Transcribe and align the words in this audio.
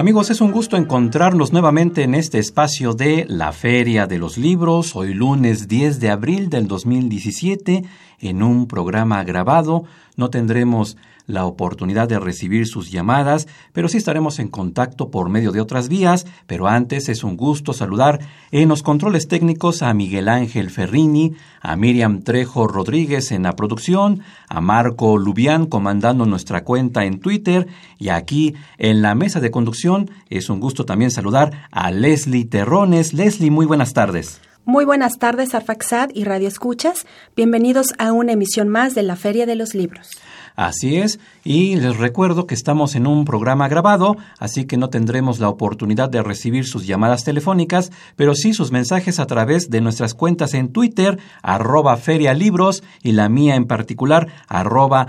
Amigos, 0.00 0.30
es 0.30 0.40
un 0.40 0.50
gusto 0.50 0.78
encontrarnos 0.78 1.52
nuevamente 1.52 2.04
en 2.04 2.14
este 2.14 2.38
espacio 2.38 2.94
de 2.94 3.26
la 3.28 3.52
Feria 3.52 4.06
de 4.06 4.16
los 4.16 4.38
Libros, 4.38 4.96
hoy 4.96 5.12
lunes 5.12 5.68
10 5.68 6.00
de 6.00 6.08
abril 6.08 6.48
del 6.48 6.68
2017, 6.68 7.84
en 8.20 8.42
un 8.42 8.66
programa 8.66 9.22
grabado. 9.24 9.84
No 10.16 10.30
tendremos 10.30 10.96
la 11.26 11.44
oportunidad 11.44 12.08
de 12.08 12.18
recibir 12.18 12.66
sus 12.66 12.90
llamadas, 12.90 13.48
pero 13.72 13.88
sí 13.88 13.98
estaremos 13.98 14.38
en 14.38 14.48
contacto 14.48 15.10
por 15.10 15.28
medio 15.28 15.52
de 15.52 15.60
otras 15.60 15.88
vías. 15.88 16.26
Pero 16.46 16.68
antes 16.68 17.08
es 17.08 17.24
un 17.24 17.36
gusto 17.36 17.72
saludar 17.72 18.20
en 18.50 18.68
los 18.68 18.82
controles 18.82 19.28
técnicos 19.28 19.82
a 19.82 19.94
Miguel 19.94 20.28
Ángel 20.28 20.70
Ferrini, 20.70 21.34
a 21.60 21.76
Miriam 21.76 22.22
Trejo 22.22 22.66
Rodríguez 22.66 23.32
en 23.32 23.44
la 23.44 23.56
producción, 23.56 24.22
a 24.48 24.60
Marco 24.60 25.18
Lubián 25.18 25.66
comandando 25.66 26.26
nuestra 26.26 26.64
cuenta 26.64 27.04
en 27.04 27.20
Twitter 27.20 27.66
y 27.98 28.08
aquí 28.08 28.54
en 28.78 29.02
la 29.02 29.14
mesa 29.14 29.40
de 29.40 29.50
conducción 29.50 30.10
es 30.28 30.50
un 30.50 30.60
gusto 30.60 30.84
también 30.84 31.10
saludar 31.10 31.68
a 31.70 31.90
Leslie 31.90 32.44
Terrones. 32.44 33.12
Leslie, 33.12 33.50
muy 33.50 33.66
buenas 33.66 33.92
tardes. 33.92 34.40
Muy 34.64 34.84
buenas 34.84 35.18
tardes, 35.18 35.54
Arfaxad 35.54 36.10
y 36.14 36.24
Radio 36.24 36.46
Escuchas. 36.46 37.06
Bienvenidos 37.34 37.94
a 37.98 38.12
una 38.12 38.32
emisión 38.32 38.68
más 38.68 38.94
de 38.94 39.02
la 39.02 39.16
Feria 39.16 39.46
de 39.46 39.56
los 39.56 39.74
Libros. 39.74 40.10
Así 40.60 40.98
es, 40.98 41.18
y 41.42 41.74
les 41.76 41.96
recuerdo 41.96 42.46
que 42.46 42.54
estamos 42.54 42.94
en 42.94 43.06
un 43.06 43.24
programa 43.24 43.66
grabado, 43.66 44.18
así 44.38 44.66
que 44.66 44.76
no 44.76 44.90
tendremos 44.90 45.40
la 45.40 45.48
oportunidad 45.48 46.10
de 46.10 46.22
recibir 46.22 46.66
sus 46.66 46.86
llamadas 46.86 47.24
telefónicas, 47.24 47.90
pero 48.14 48.34
sí 48.34 48.52
sus 48.52 48.70
mensajes 48.70 49.20
a 49.20 49.26
través 49.26 49.70
de 49.70 49.80
nuestras 49.80 50.12
cuentas 50.12 50.52
en 50.52 50.70
Twitter, 50.70 51.18
arroba 51.40 51.96
ferialibros, 51.96 52.82
y 53.02 53.12
la 53.12 53.30
mía 53.30 53.54
en 53.54 53.64
particular, 53.64 54.28
arroba. 54.48 55.06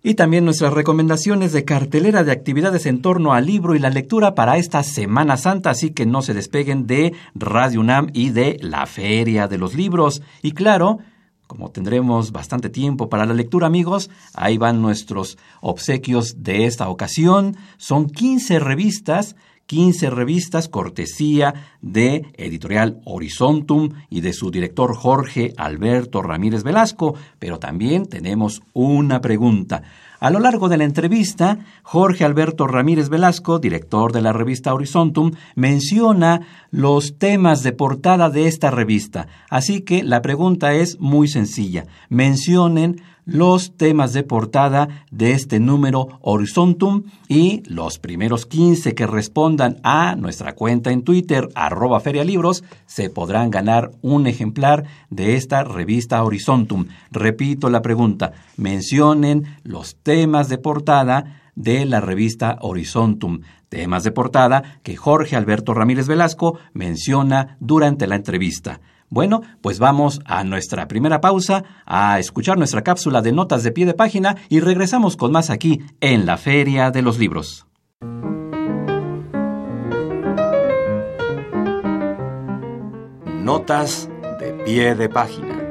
Y 0.04 0.16
también 0.16 0.46
nuestras 0.46 0.74
recomendaciones 0.74 1.54
de 1.54 1.66
cartelera 1.66 2.24
de 2.24 2.32
actividades 2.32 2.86
en 2.86 3.02
torno 3.02 3.34
al 3.34 3.46
libro 3.46 3.74
y 3.74 3.80
la 3.80 3.90
lectura 3.90 4.36
para 4.36 4.58
esta 4.58 4.84
Semana 4.84 5.38
Santa, 5.38 5.72
así 5.72 5.92
que 5.92 6.06
no 6.06 6.22
se 6.22 6.34
despeguen 6.34 6.86
de 6.86 7.14
Radio 7.34 7.80
UNAM 7.80 8.10
y 8.14 8.30
de 8.30 8.58
la 8.62 8.86
Feria 8.86 9.48
de 9.48 9.58
los 9.58 9.74
Libros. 9.74 10.22
Y 10.44 10.52
claro, 10.52 11.00
como 11.48 11.72
tendremos 11.72 12.32
bastante 12.32 12.70
tiempo 12.70 13.10
para 13.10 13.26
la 13.26 13.34
lectura, 13.34 13.68
amigos, 13.68 14.10
ahí 14.34 14.58
van 14.58 14.82
nuestros 14.82 15.38
obsequios 15.62 16.44
de 16.44 16.66
esta 16.66 16.90
ocasión. 16.90 17.56
Son 17.78 18.10
15 18.10 18.60
revistas 18.60 19.36
15 19.68 20.12
revistas 20.12 20.70
cortesía 20.70 21.54
de 21.82 22.28
Editorial 22.38 23.02
Horizontum 23.06 23.90
y 24.10 24.22
de 24.22 24.34
su 24.34 24.52
director 24.52 24.96
Jorge 24.96 25.54
Alberto 25.58 26.22
Ramírez 26.22 26.64
Velasco, 26.64 27.16
pero 27.40 27.58
también 27.58 28.06
tenemos 28.06 28.62
una 28.74 29.22
pregunta. 29.22 29.82
A 30.20 30.30
lo 30.30 30.40
largo 30.40 30.70
de 30.70 30.78
la 30.78 30.84
entrevista, 30.84 31.60
Jorge 31.84 32.24
Alberto 32.24 32.68
Ramírez 32.68 33.10
Velasco, 33.10 33.60
director 33.60 34.12
de 34.12 34.22
la 34.22 34.34
revista 34.34 34.74
Horizontum, 34.74 35.32
menciona 35.56 36.42
los 36.72 37.18
temas 37.18 37.64
de 37.64 37.74
portada 37.74 38.30
de 38.30 38.48
esta 38.48 38.72
revista. 38.72 39.28
Así 39.50 39.82
que 39.82 40.04
la 40.04 40.22
pregunta 40.22 40.74
es 40.74 41.00
muy 41.00 41.28
sencilla. 41.28 41.86
Mencionen 42.10 43.02
los 43.26 43.76
temas 43.76 44.14
de 44.14 44.24
portada 44.24 45.06
de 45.12 45.32
este 45.32 45.60
número 45.60 46.20
Horizontum 46.22 47.04
y 47.28 47.64
los 47.68 48.00
primeros 48.00 48.46
15 48.46 48.96
que 48.96 49.08
respondan 49.08 49.78
a 49.84 50.16
nuestra 50.16 50.54
cuenta 50.54 50.92
en 50.92 51.04
Twitter, 51.04 51.50
arroba 51.56 52.00
ferialibros, 52.00 52.64
se 52.86 53.10
podrán 53.10 53.50
ganar 53.50 53.92
un 54.02 54.28
ejemplar 54.28 54.86
de 55.10 55.36
esta 55.36 55.64
revista 55.64 56.24
Horizontum. 56.24 56.88
Repito 57.12 57.70
la 57.70 57.82
pregunta, 57.82 58.34
mencionen 58.58 59.46
los 59.64 59.96
temas 59.96 60.50
de 60.50 60.58
portada 60.58 61.42
de 61.56 61.86
la 61.86 62.02
revista 62.02 62.58
Horizontum, 62.62 63.42
temas 63.70 64.04
de 64.04 64.12
portada 64.12 64.80
que 64.84 64.96
Jorge 64.96 65.36
Alberto 65.36 65.74
Ramírez 65.74 66.08
Velasco 66.08 66.60
menciona 66.74 67.58
durante 67.60 68.08
la 68.08 68.16
entrevista. 68.16 68.82
Bueno, 69.10 69.42
pues 69.62 69.80
vamos 69.80 70.20
a 70.26 70.44
nuestra 70.44 70.88
primera 70.88 71.22
pausa, 71.22 71.64
a 71.86 72.20
escuchar 72.20 72.58
nuestra 72.58 72.84
cápsula 72.84 73.22
de 73.22 73.32
notas 73.32 73.64
de 73.64 73.72
pie 73.72 73.86
de 73.86 73.94
página 73.94 74.36
y 74.50 74.60
regresamos 74.60 75.16
con 75.16 75.32
más 75.32 75.50
aquí 75.50 75.82
en 76.02 76.26
la 76.26 76.38
Feria 76.38 76.92
de 76.92 77.02
los 77.02 77.20
Libros. 77.20 77.68
Notas 83.44 84.10
de 84.40 84.54
pie 84.66 84.96
de 84.96 85.08
página. 85.08 85.62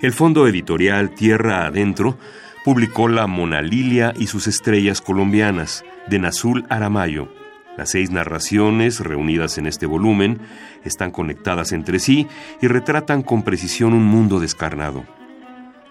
El 0.00 0.12
fondo 0.12 0.46
editorial 0.46 1.14
Tierra 1.14 1.66
Adentro 1.66 2.16
publicó 2.64 3.08
La 3.08 3.26
Mona 3.26 3.60
Lilia 3.60 4.14
y 4.18 4.26
sus 4.26 4.46
estrellas 4.46 5.00
colombianas 5.00 5.84
de 6.08 6.18
Nazul 6.18 6.66
Aramayo. 6.68 7.28
Las 7.76 7.90
seis 7.90 8.10
narraciones 8.10 9.00
reunidas 9.00 9.58
en 9.58 9.66
este 9.66 9.86
volumen 9.86 10.40
están 10.84 11.10
conectadas 11.10 11.72
entre 11.72 11.98
sí 11.98 12.26
y 12.62 12.68
retratan 12.68 13.22
con 13.22 13.42
precisión 13.42 13.92
un 13.92 14.04
mundo 14.04 14.40
descarnado. 14.40 15.04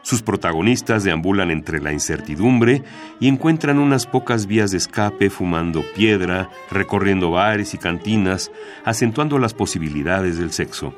Sus 0.01 0.21
protagonistas 0.21 1.03
deambulan 1.03 1.49
entre 1.49 1.79
la 1.79 1.91
incertidumbre 1.91 2.83
y 3.19 3.27
encuentran 3.27 3.79
unas 3.79 4.05
pocas 4.05 4.45
vías 4.45 4.71
de 4.71 4.77
escape 4.77 5.31
fumando 5.31 5.83
piedra, 5.95 6.49
recorriendo 6.69 7.31
bares 7.31 7.73
y 7.73 7.79
cantinas, 7.79 8.51
acentuando 8.83 9.39
las 9.39 9.55
posibilidades 9.55 10.37
del 10.37 10.51
sexo. 10.51 10.93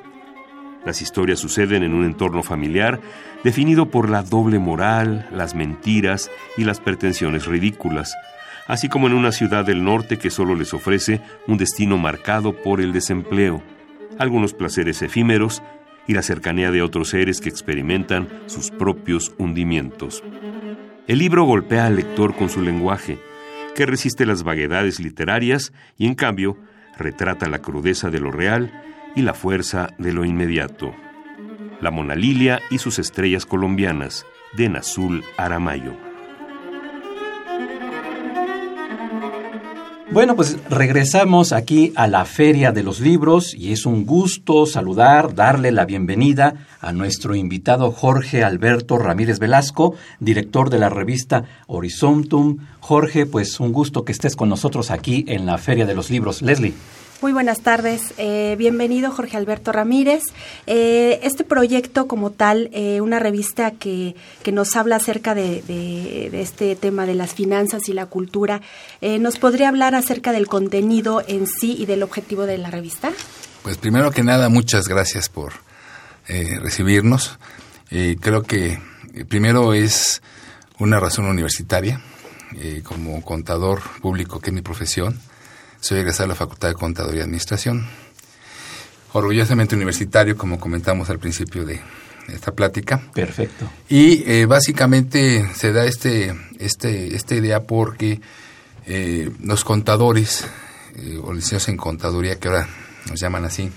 Las 0.86 1.02
historias 1.02 1.40
suceden 1.40 1.84
en 1.84 1.94
un 1.94 2.06
entorno 2.06 2.44
familiar 2.44 3.00
definido 3.44 3.90
por 3.90 4.10
la 4.10 4.24
doble 4.24 4.60
moral, 4.60 5.28
las 5.32 5.56
mentiras 5.56 6.30
y 6.58 6.64
las 6.64 6.80
pretensiones 6.80 7.46
ridículas, 7.46 8.14
así 8.68 8.90
como 8.90 9.08
en 9.08 9.14
una 9.14 9.32
ciudad 9.32 9.66
del 9.66 9.84
norte 9.84 10.18
que 10.18 10.30
solo 10.30 10.56
les 10.56 10.74
ofrece 10.74 11.22
un 11.48 11.58
destino 11.58 11.98
marcado 11.98 12.54
por 12.54 12.82
el 12.82 12.94
desempleo, 12.94 13.64
algunos 14.20 14.54
placeres 14.54 15.02
efímeros 15.02 15.64
y 16.08 16.14
la 16.14 16.22
cercanía 16.22 16.72
de 16.72 16.82
otros 16.82 17.10
seres 17.10 17.42
que 17.42 17.50
experimentan 17.50 18.30
sus 18.46 18.72
propios 18.72 19.34
hundimientos. 19.38 20.24
El 21.08 21.20
libro 21.20 21.46
golpea 21.46 21.88
al 21.88 21.96
lector 21.96 22.36
con 22.36 22.50
su 22.50 22.62
lenguaje, 22.62 23.20
que 23.76 23.86
resiste 23.86 24.26
las 24.26 24.44
vaguedades 24.44 25.00
literarias 25.00 25.72
y 25.98 26.08
en 26.08 26.16
cambio 26.16 26.58
retrata 26.98 27.48
la 27.48 27.60
crudeza 27.60 28.10
de 28.10 28.20
lo 28.20 28.32
real 28.32 28.72
y 29.16 29.22
la 29.22 29.34
fuerza 29.34 29.90
de 29.98 30.14
lo 30.14 30.26
inmediato. 30.26 30.94
La 31.80 31.92
Mona 31.92 32.16
Lilia 32.16 32.60
y 32.72 32.80
sus 32.80 33.00
estrellas 33.00 33.46
colombianas, 33.46 34.26
de 34.56 34.70
Nazul 34.70 35.24
Aramayo. 35.38 36.07
Bueno, 40.18 40.36
pues 40.36 40.58
regresamos 40.68 41.54
aquí 41.54 41.94
a 41.96 42.08
la 42.08 42.26
Feria 42.26 42.72
de 42.72 42.82
los 42.82 43.00
Libros 43.00 43.54
y 43.54 43.72
es 43.72 43.86
un 43.86 44.04
gusto 44.04 44.66
saludar, 44.66 45.36
darle 45.36 45.72
la 45.72 45.86
bienvenida 45.86 46.66
a 46.82 46.92
nuestro 46.92 47.36
invitado 47.36 47.92
Jorge 47.92 48.44
Alberto 48.44 48.98
Ramírez 48.98 49.38
Velasco, 49.38 49.94
director 50.20 50.72
de 50.72 50.80
la 50.80 50.90
revista 50.90 51.44
Horizontum. 51.68 52.58
Jorge, 52.80 53.28
pues 53.28 53.60
un 53.60 53.72
gusto 53.72 54.06
que 54.06 54.12
estés 54.12 54.36
con 54.36 54.50
nosotros 54.50 54.90
aquí 54.90 55.24
en 55.28 55.46
la 55.46 55.60
Feria 55.60 55.86
de 55.86 55.94
los 55.94 56.10
Libros. 56.10 56.42
Leslie. 56.42 56.74
Muy 57.20 57.34
buenas 57.34 57.62
tardes. 57.62 58.14
Eh, 58.20 58.56
bienvenido 58.60 59.10
Jorge 59.10 59.38
Alberto 59.38 59.72
Ramírez. 59.72 60.22
Eh, 60.68 61.20
este 61.24 61.44
proyecto 61.44 62.08
como 62.08 62.30
tal, 62.30 62.70
eh, 62.74 63.02
una 63.02 63.18
revista 63.18 63.72
que, 63.72 64.16
que, 64.44 64.52
nos 64.52 64.76
habla 64.76 64.98
acerca 64.98 65.34
de, 65.34 65.64
de, 65.64 66.30
de, 66.32 66.42
este 66.42 66.76
tema 66.76 67.08
de 67.08 67.16
las 67.16 67.34
finanzas 67.34 67.90
y 67.90 67.94
la 67.94 68.06
cultura, 68.06 68.62
¿nos 69.02 69.40
podría 69.40 69.70
hablar 69.70 69.96
acerca 69.96 70.32
del 70.32 70.48
contenido 70.48 71.24
en 71.28 71.48
sí 71.48 71.76
y 71.80 71.88
del 71.88 72.04
objetivo 72.04 72.46
de 72.46 72.60
la 72.60 72.70
revista? 72.70 73.12
Pues 73.64 73.78
primero 73.78 74.12
que 74.12 74.24
nada, 74.24 74.50
muchas 74.50 74.88
gracias 74.88 75.28
por 75.28 75.54
recibirnos. 76.28 77.40
creo 77.90 78.44
que 78.44 78.80
primero 79.28 79.74
es 79.74 80.22
una 80.78 81.00
razón 81.00 81.26
universitaria, 81.26 82.02
como 82.84 83.24
contador 83.24 83.82
público, 84.02 84.40
que 84.40 84.52
es 84.52 84.54
mi 84.54 84.62
profesión 84.62 85.20
soy 85.80 86.00
egresado 86.00 86.24
de 86.24 86.30
la 86.30 86.36
Facultad 86.36 86.70
de 86.70 86.74
Contaduría 86.76 87.22
y 87.22 87.24
Administración. 87.24 87.88
Orgullosamente 89.14 89.76
universitario, 89.76 90.38
como 90.38 90.60
comentamos 90.60 91.10
al 91.10 91.20
principio 91.20 91.66
de 91.66 91.82
esta 92.28 92.52
plática. 92.52 93.02
Perfecto. 93.14 93.70
Y 93.90 94.30
eh, 94.30 94.46
básicamente 94.46 95.48
se 95.56 95.72
da 95.72 95.86
este, 95.86 96.36
este, 96.60 97.16
esta 97.16 97.36
idea 97.36 97.64
porque 97.64 98.20
eh, 98.86 99.32
los 99.42 99.64
contadores, 99.64 100.46
eh, 100.96 101.20
o 101.22 101.34
licenciados 101.34 101.70
en 101.70 101.78
contaduría, 101.78 102.40
que 102.40 102.50
ahora 102.50 102.68
nos 103.10 103.20
llaman 103.20 103.46
así, 103.46 103.72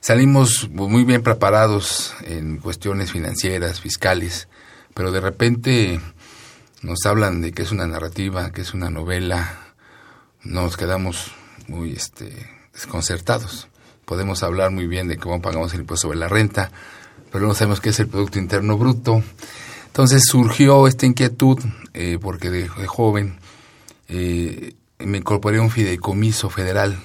salimos 0.00 0.70
muy 0.70 1.04
bien 1.04 1.22
preparados 1.22 2.14
en 2.24 2.58
cuestiones 2.58 3.12
financieras, 3.12 3.80
fiscales, 3.80 4.48
pero 4.94 5.12
de 5.12 5.20
repente 5.20 6.00
nos 6.82 7.04
hablan 7.06 7.40
de 7.40 7.52
que 7.52 7.62
es 7.62 7.70
una 7.70 7.86
narrativa, 7.86 8.50
que 8.50 8.62
es 8.62 8.74
una 8.74 8.90
novela, 8.90 9.61
nos 10.44 10.76
quedamos 10.76 11.32
muy 11.68 11.92
este, 11.92 12.32
desconcertados. 12.72 13.68
Podemos 14.04 14.42
hablar 14.42 14.70
muy 14.70 14.86
bien 14.86 15.08
de 15.08 15.16
cómo 15.16 15.40
pagamos 15.40 15.72
el 15.74 15.80
impuesto 15.80 16.08
sobre 16.08 16.18
la 16.18 16.28
renta, 16.28 16.70
pero 17.30 17.46
no 17.46 17.54
sabemos 17.54 17.80
qué 17.80 17.90
es 17.90 18.00
el 18.00 18.08
Producto 18.08 18.38
Interno 18.38 18.76
Bruto. 18.76 19.22
Entonces 19.86 20.24
surgió 20.26 20.86
esta 20.86 21.06
inquietud, 21.06 21.58
eh, 21.94 22.18
porque 22.20 22.50
de, 22.50 22.68
joven 22.68 23.38
eh, 24.08 24.74
me 24.98 25.18
incorporé 25.18 25.58
a 25.58 25.62
un 25.62 25.70
fideicomiso 25.70 26.50
federal, 26.50 26.98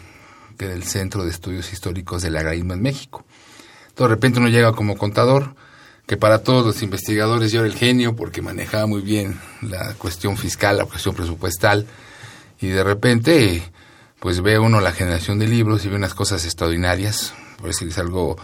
que 0.57 0.65
era 0.65 0.73
el 0.73 0.83
Centro 0.83 1.23
de 1.23 1.29
Estudios 1.29 1.71
Históricos 1.71 2.23
del 2.23 2.35
Agrarismo 2.35 2.73
en 2.73 2.81
México. 2.81 3.25
de 3.95 4.07
repente 4.07 4.39
uno 4.39 4.49
llega 4.49 4.73
como 4.73 4.97
contador, 4.97 5.55
que 6.07 6.17
para 6.17 6.43
todos 6.43 6.65
los 6.65 6.81
investigadores 6.81 7.51
yo 7.51 7.59
era 7.59 7.67
el 7.67 7.75
genio, 7.75 8.15
porque 8.15 8.41
manejaba 8.41 8.87
muy 8.87 9.01
bien 9.01 9.39
la 9.61 9.93
cuestión 9.95 10.37
fiscal, 10.37 10.77
la 10.77 10.85
cuestión 10.85 11.13
presupuestal, 11.13 11.85
y 12.59 12.67
de 12.67 12.83
repente 12.83 13.63
pues 14.19 14.41
ve 14.41 14.57
uno 14.57 14.81
la 14.81 14.91
generación 14.91 15.39
de 15.39 15.47
libros 15.47 15.85
y 15.85 15.89
ve 15.89 15.95
unas 15.95 16.13
cosas 16.13 16.43
extraordinarias, 16.45 17.33
por 17.57 17.67
decirles 17.67 17.97
algo, 17.97 18.37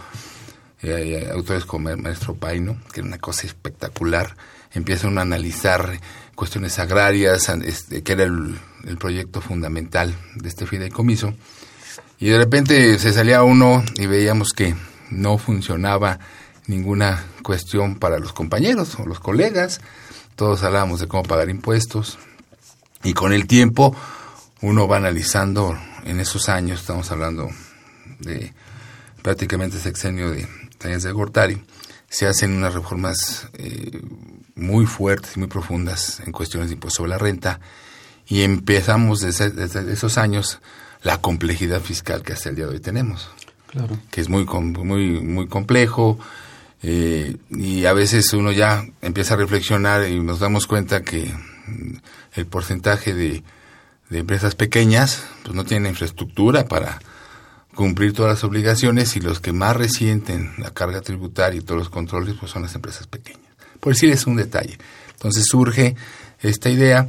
eh, 0.82 1.28
autores 1.32 1.64
como 1.64 1.88
el 1.88 1.96
maestro 1.96 2.34
Paino, 2.34 2.78
que 2.92 3.00
era 3.00 3.08
una 3.08 3.18
cosa 3.18 3.46
espectacular, 3.46 4.36
empiezan 4.72 5.18
a 5.18 5.22
analizar 5.22 5.98
cuestiones 6.34 6.78
agrarias, 6.78 7.48
este, 7.48 8.02
que 8.02 8.12
era 8.12 8.24
el, 8.24 8.56
el, 8.84 8.98
proyecto 8.98 9.40
fundamental 9.40 10.14
de 10.36 10.48
este 10.48 10.66
fideicomiso, 10.66 11.34
y 12.18 12.28
de 12.28 12.38
repente 12.38 12.98
se 12.98 13.12
salía 13.12 13.42
uno 13.42 13.82
y 13.96 14.06
veíamos 14.06 14.52
que 14.52 14.74
no 15.10 15.38
funcionaba 15.38 16.18
ninguna 16.66 17.24
cuestión 17.42 17.96
para 17.96 18.18
los 18.18 18.32
compañeros 18.32 18.96
o 18.98 19.06
los 19.06 19.20
colegas, 19.20 19.80
todos 20.36 20.62
hablábamos 20.62 21.00
de 21.00 21.08
cómo 21.08 21.24
pagar 21.24 21.50
impuestos, 21.50 22.18
y 23.04 23.12
con 23.12 23.32
el 23.32 23.46
tiempo 23.46 23.94
uno 24.62 24.88
va 24.88 24.96
analizando 24.96 25.78
en 26.04 26.20
esos 26.20 26.48
años, 26.48 26.80
estamos 26.80 27.10
hablando 27.10 27.50
de 28.18 28.52
prácticamente 29.22 29.78
sexenio 29.78 30.30
de 30.30 30.48
Tañez 30.78 31.02
de 31.02 31.12
Gortari, 31.12 31.62
se 32.08 32.26
hacen 32.26 32.52
unas 32.52 32.74
reformas 32.74 33.48
eh, 33.54 34.00
muy 34.54 34.86
fuertes 34.86 35.36
y 35.36 35.40
muy 35.40 35.48
profundas 35.48 36.20
en 36.24 36.32
cuestiones 36.32 36.70
de 36.70 36.74
impuesto 36.74 36.98
sobre 36.98 37.10
la 37.10 37.18
renta 37.18 37.60
y 38.26 38.42
empezamos 38.42 39.20
desde, 39.20 39.92
esos 39.92 40.16
años 40.16 40.60
la 41.02 41.20
complejidad 41.20 41.80
fiscal 41.80 42.22
que 42.22 42.32
hasta 42.32 42.48
el 42.48 42.56
día 42.56 42.66
de 42.66 42.72
hoy 42.72 42.80
tenemos. 42.80 43.28
Claro. 43.66 43.98
Que 44.10 44.20
es 44.20 44.28
muy, 44.28 44.44
muy, 44.46 45.20
muy 45.20 45.46
complejo 45.48 46.18
eh, 46.82 47.36
y 47.50 47.84
a 47.84 47.92
veces 47.92 48.32
uno 48.32 48.52
ya 48.52 48.86
empieza 49.02 49.34
a 49.34 49.38
reflexionar 49.38 50.08
y 50.08 50.20
nos 50.20 50.38
damos 50.38 50.66
cuenta 50.66 51.02
que 51.02 51.34
el 52.34 52.46
porcentaje 52.46 53.14
de, 53.14 53.42
empresas 54.10 54.54
pequeñas 54.54 55.24
pues 55.42 55.56
no 55.56 55.64
tienen 55.64 55.90
infraestructura 55.90 56.66
para 56.66 57.00
cumplir 57.74 58.12
todas 58.12 58.34
las 58.34 58.44
obligaciones 58.44 59.16
y 59.16 59.20
los 59.20 59.40
que 59.40 59.52
más 59.52 59.76
resienten 59.76 60.52
la 60.58 60.70
carga 60.70 61.00
tributaria 61.00 61.58
y 61.58 61.64
todos 61.64 61.80
los 61.80 61.90
controles 61.90 62.36
pues 62.38 62.52
son 62.52 62.62
las 62.62 62.74
empresas 62.76 63.08
pequeñas. 63.08 63.42
Por 63.80 63.94
decirles 63.94 64.28
un 64.28 64.36
detalle. 64.36 64.78
Entonces 65.14 65.46
surge 65.46 65.96
esta 66.40 66.70
idea, 66.70 67.08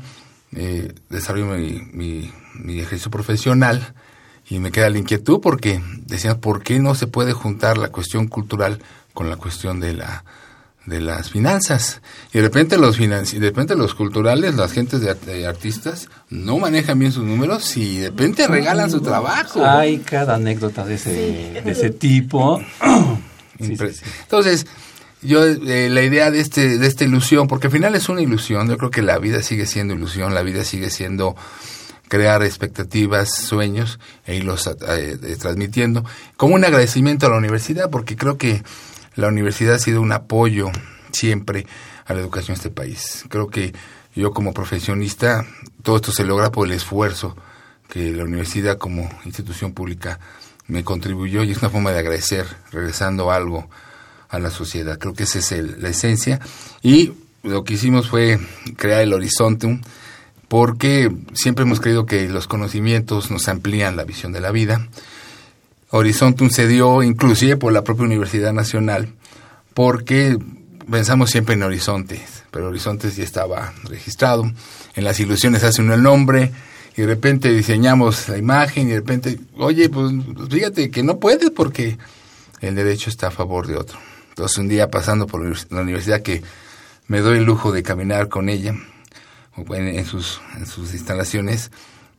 eh, 0.54 0.96
desarrollo 1.10 1.46
mi, 1.46 2.32
mi, 2.56 2.80
ejercicio 2.80 3.12
profesional 3.12 3.94
y 4.50 4.58
me 4.58 4.72
queda 4.72 4.90
la 4.90 4.98
inquietud 4.98 5.42
porque 5.42 5.82
decían, 6.08 6.40
¿por 6.40 6.64
qué 6.64 6.80
no 6.80 6.96
se 6.96 7.06
puede 7.06 7.34
juntar 7.34 7.78
la 7.78 7.90
cuestión 7.90 8.28
cultural 8.28 8.82
con 9.14 9.30
la 9.30 9.36
cuestión 9.36 9.80
de 9.80 9.94
la 9.94 10.24
de 10.86 11.02
las 11.02 11.32
finanzas. 11.32 12.02
Y 12.32 12.38
de 12.38 12.44
repente 12.44 12.78
los 12.78 12.98
financi 12.98 13.40
de 13.40 13.48
repente 13.48 13.76
los 13.76 13.96
culturales, 13.96 14.56
las 14.56 14.72
gentes 14.72 15.02
de, 15.02 15.48
artistas, 15.48 16.10
no 16.30 16.60
manejan 16.60 17.00
bien 17.00 17.12
sus 17.12 17.24
números 17.24 17.76
y 17.78 18.00
de 18.00 18.10
repente 18.10 18.48
regalan 18.48 18.92
su 18.92 19.02
trabajo. 19.02 19.66
Hay 19.66 20.00
cada 20.00 20.36
anécdota 20.36 20.86
de 20.86 20.96
ese, 20.96 21.62
de 21.64 21.72
ese 21.72 21.90
tipo. 21.90 22.62
Entonces, 23.60 24.68
yo 25.22 25.44
eh, 25.46 25.90
la 25.90 26.02
idea 26.04 26.30
de 26.30 26.40
este 26.40 26.78
de 26.78 26.88
esta 26.88 27.04
ilusión, 27.04 27.48
porque 27.48 27.68
al 27.68 27.74
final 27.74 27.96
es 27.96 28.10
una 28.10 28.22
ilusión, 28.22 28.70
yo 28.70 28.78
creo 28.78 28.92
que 28.92 29.02
la 29.02 29.18
vida 29.18 29.42
sigue 29.42 29.66
siendo 29.66 29.94
ilusión, 29.94 30.34
la 30.34 30.44
vida 30.44 30.64
sigue 30.64 30.90
siendo 30.90 31.36
crear 32.08 32.44
expectativas, 32.44 33.34
sueños 33.34 34.00
e 34.26 34.36
irlos 34.36 34.68
eh, 34.68 34.74
eh, 35.22 35.36
transmitiendo, 35.40 36.06
como 36.38 36.56
un 36.56 36.64
agradecimiento 36.64 37.26
a 37.26 37.30
la 37.30 37.38
universidad, 37.38 37.90
porque 37.90 38.16
creo 38.16 38.38
que 38.38 38.62
la 39.16 39.28
universidad 39.28 39.76
ha 39.76 39.80
sido 39.80 40.02
un 40.02 40.12
apoyo 40.12 40.72
siempre 41.12 41.66
a 42.06 42.14
la 42.14 42.20
educación 42.20 42.56
de 42.56 42.60
este 42.60 42.70
país. 42.70 43.26
Creo 43.30 43.48
que 43.48 43.74
yo 44.16 44.32
como 44.32 44.54
profesionista, 44.54 45.46
todo 45.84 45.98
esto 45.98 46.12
se 46.12 46.24
logra 46.24 46.52
por 46.52 46.68
el 46.68 46.74
esfuerzo 46.74 47.36
que 47.90 48.12
la 48.12 48.24
universidad 48.24 48.78
como 48.78 49.10
institución 49.26 49.74
pública 49.74 50.20
me 50.68 50.84
contribuyó 50.84 51.44
y 51.44 51.52
es 51.52 51.60
una 51.60 51.70
forma 51.70 51.92
de 51.92 52.00
agradecer, 52.00 52.46
regresando 52.72 53.32
algo 53.32 53.70
a 54.30 54.40
la 54.40 54.50
sociedad. 54.50 54.98
Creo 54.98 55.14
que 55.14 55.24
esa 55.24 55.40
es 55.40 55.52
la 55.52 55.90
esencia. 55.90 56.40
Y 56.82 57.14
lo 57.44 57.64
que 57.64 57.76
hicimos 57.76 58.10
fue 58.10 58.40
crear 58.76 59.02
el 59.02 59.14
Horizonte, 59.14 59.80
porque 60.48 61.12
siempre 61.34 61.64
hemos 61.64 61.80
creído 61.80 62.06
que 62.06 62.28
los 62.28 62.48
conocimientos 62.48 63.32
nos 63.32 63.48
amplían 63.48 63.96
la 63.96 64.04
visión 64.04 64.32
de 64.32 64.42
la 64.42 64.52
vida 64.52 64.88
Horizonte 65.98 66.50
se 66.50 66.68
dio 66.68 67.04
inclusive 67.04 67.56
por 67.56 67.72
la 67.72 67.86
propia 67.86 68.04
Universidad 68.04 68.52
Nacional, 68.52 69.14
porque 69.74 70.38
pensamos 70.92 71.30
siempre 71.30 71.56
en 71.56 71.64
Horizontes, 71.64 72.44
pero 72.52 72.68
Horizontes 72.68 73.16
ya 73.16 73.24
estaba 73.24 73.74
registrado. 73.86 74.44
En 74.96 75.06
las 75.06 75.22
ilusiones 75.22 75.64
hace 75.64 75.82
uno 75.82 75.94
el 75.94 76.04
nombre 76.04 76.52
y 76.98 77.02
de 77.02 77.08
repente 77.08 77.50
diseñamos 77.54 78.28
la 78.28 78.38
imagen 78.38 78.88
y 78.88 78.90
de 78.90 78.98
repente, 78.98 79.40
oye, 79.56 79.88
pues 79.88 80.12
fíjate 80.50 80.92
que 80.92 81.02
no 81.02 81.18
puedes 81.18 81.50
porque 81.52 81.98
el 82.60 82.76
derecho 82.76 83.10
está 83.10 83.28
a 83.28 83.32
favor 83.32 83.66
de 83.66 83.78
otro. 83.78 83.98
Entonces 84.28 84.58
un 84.58 84.68
día 84.68 84.92
pasando 84.92 85.28
por 85.28 85.46
la 85.46 85.82
universidad 85.82 86.24
que 86.24 86.44
me 87.08 87.22
doy 87.22 87.38
el 87.38 87.46
lujo 87.46 87.72
de 87.72 87.84
caminar 87.84 88.28
con 88.28 88.50
ella 88.50 88.76
en, 89.56 90.06
sus, 90.06 90.42
en 90.58 90.66
sus 90.66 90.94
instalaciones, 90.94 91.72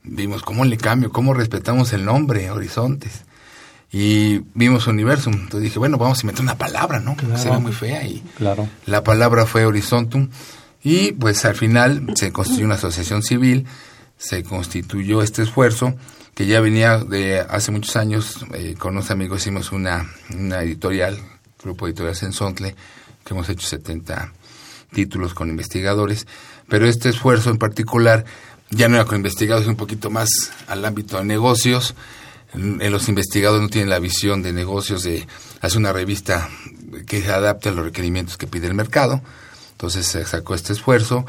vimos 0.02 0.42
cómo 0.42 0.64
le 0.64 0.78
cambio, 0.78 1.12
cómo 1.12 1.34
respetamos 1.34 1.92
el 1.92 2.06
nombre, 2.06 2.50
Horizontes 2.50 3.25
y 3.92 4.40
vimos 4.54 4.86
Universum. 4.86 5.34
Entonces 5.34 5.62
dije, 5.62 5.78
bueno, 5.78 5.98
vamos 5.98 6.18
a 6.18 6.22
inventar 6.22 6.42
una 6.42 6.58
palabra, 6.58 7.00
¿no? 7.00 7.16
Se 7.36 7.50
ve 7.50 7.58
muy 7.58 7.72
fea 7.72 8.06
y 8.06 8.22
claro. 8.36 8.68
la 8.86 9.02
palabra 9.02 9.46
fue 9.46 9.64
Horizontum. 9.64 10.28
Y 10.82 11.12
pues 11.12 11.44
al 11.44 11.56
final 11.56 12.06
se 12.14 12.32
constituyó 12.32 12.66
una 12.66 12.76
asociación 12.76 13.22
civil, 13.22 13.66
se 14.18 14.44
constituyó 14.44 15.22
este 15.22 15.42
esfuerzo 15.42 15.94
que 16.34 16.46
ya 16.46 16.60
venía 16.60 16.98
de 16.98 17.40
hace 17.40 17.72
muchos 17.72 17.96
años, 17.96 18.44
eh, 18.52 18.74
con 18.78 18.92
unos 18.92 19.10
amigos 19.10 19.40
hicimos 19.40 19.72
una, 19.72 20.06
una 20.34 20.60
editorial, 20.60 21.18
Grupo 21.62 21.86
Editorial 21.86 22.14
Sensontle, 22.14 22.76
que 23.24 23.34
hemos 23.34 23.48
hecho 23.48 23.66
70 23.66 24.32
títulos 24.92 25.32
con 25.32 25.48
investigadores, 25.48 26.26
pero 26.68 26.86
este 26.86 27.08
esfuerzo 27.08 27.50
en 27.50 27.56
particular 27.56 28.26
ya 28.70 28.88
no 28.88 28.96
era 28.96 29.06
con 29.06 29.16
investigados, 29.16 29.66
un 29.66 29.76
poquito 29.76 30.10
más 30.10 30.28
al 30.66 30.84
ámbito 30.84 31.16
de 31.16 31.24
negocios. 31.24 31.94
En, 32.54 32.90
los 32.90 33.08
investigados 33.08 33.60
no 33.60 33.68
tienen 33.68 33.90
la 33.90 33.98
visión 33.98 34.42
de 34.42 34.52
negocios 34.52 35.02
de 35.02 35.26
hacer 35.60 35.78
una 35.78 35.92
revista 35.92 36.48
que 37.06 37.20
se 37.20 37.30
adapte 37.30 37.68
a 37.68 37.72
los 37.72 37.84
requerimientos 37.84 38.36
que 38.36 38.46
pide 38.46 38.66
el 38.66 38.74
mercado. 38.74 39.20
Entonces 39.72 40.06
se 40.06 40.24
sacó 40.24 40.54
este 40.54 40.72
esfuerzo 40.72 41.26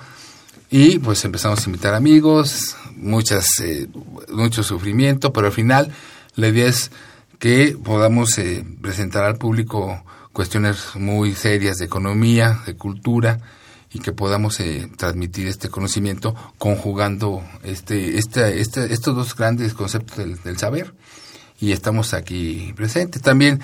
y 0.70 1.00
pues 1.00 1.24
empezamos 1.26 1.60
a 1.60 1.66
invitar 1.66 1.94
amigos, 1.94 2.76
muchas, 2.96 3.60
eh, 3.62 3.88
mucho 4.30 4.64
sufrimiento, 4.64 5.32
pero 5.34 5.48
al 5.48 5.54
final 5.54 5.92
la 6.36 6.50
idea 6.50 6.68
es 6.68 6.92
que 7.40 7.78
podamos 7.84 8.38
eh, 8.38 8.66
presentar 8.82 9.24
al 9.24 9.38
público 9.38 10.04
cuestiones 10.34 10.96
muy 10.96 11.34
serias 11.34 11.78
de 11.78 11.86
economía, 11.86 12.62
de 12.66 12.76
cultura, 12.76 13.40
y 13.98 14.00
que 14.00 14.12
podamos 14.12 14.60
eh, 14.60 14.88
transmitir 14.96 15.48
este 15.48 15.70
conocimiento 15.70 16.36
conjugando 16.60 17.44
este, 17.64 18.20
este, 18.20 18.62
este, 18.62 18.94
estos 18.94 19.16
dos 19.16 19.36
grandes 19.36 19.74
conceptos 19.74 20.18
del, 20.18 20.58
saber. 20.60 20.94
Y 21.60 21.72
estamos 21.72 22.14
aquí 22.14 22.74
presentes. 22.76 23.24
También 23.24 23.60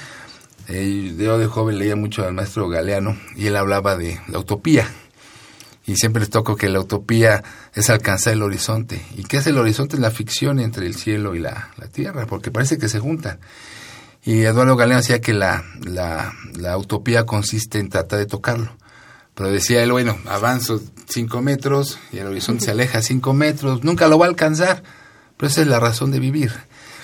eh, 0.70 1.14
yo 1.16 1.38
de 1.38 1.46
joven 1.46 1.78
leía 1.78 1.96
mucho 1.96 2.26
al 2.26 2.34
maestro 2.34 2.68
Galeano 2.68 3.16
y 3.36 3.46
él 3.46 3.56
hablaba 3.56 3.96
de 3.96 4.20
la 4.28 4.40
utopía. 4.40 4.88
Y 5.86 5.98
siempre 5.98 6.22
les 6.22 6.32
toco 6.32 6.56
que 6.56 6.68
la 6.68 6.80
utopía 6.80 7.44
es 7.76 7.92
alcanzar 7.92 8.34
el 8.34 8.42
horizonte. 8.42 9.06
¿Y 9.16 9.26
qué 9.26 9.38
es 9.38 9.46
el 9.46 9.60
horizonte? 9.60 9.98
Es 9.98 10.02
la 10.02 10.10
ficción 10.10 10.60
entre 10.60 10.88
el 10.88 10.96
cielo 10.96 11.36
y 11.36 11.40
la, 11.40 11.70
la 11.78 11.88
tierra, 11.90 12.26
porque 12.26 12.50
parece 12.50 12.80
que 12.80 12.90
se 12.90 13.00
juntan. 13.00 13.40
Y 14.24 14.42
Eduardo 14.42 14.78
Galeano 14.78 15.02
decía 15.02 15.22
que 15.22 15.34
la, 15.34 15.64
la, 15.86 16.34
la 16.56 16.76
utopía 16.76 17.28
consiste 17.28 17.78
en 17.78 17.90
tratar 17.90 18.18
de 18.18 18.26
tocarlo. 18.26 18.76
Pero 19.36 19.52
decía 19.52 19.82
él, 19.82 19.92
bueno, 19.92 20.18
avanzo 20.26 20.82
cinco 21.08 21.42
metros 21.42 21.98
y 22.12 22.20
el 22.20 22.28
horizonte 22.28 22.66
se 22.66 22.72
aleja 22.72 23.02
cinco 23.02 23.34
metros, 23.34 23.84
nunca 23.84 24.08
lo 24.08 24.20
va 24.20 24.28
a 24.28 24.30
alcanzar, 24.30 24.84
pero 25.38 25.50
esa 25.50 25.62
es 25.62 25.68
la 25.68 25.80
razón 25.80 26.12
de 26.12 26.20
vivir. 26.20 26.52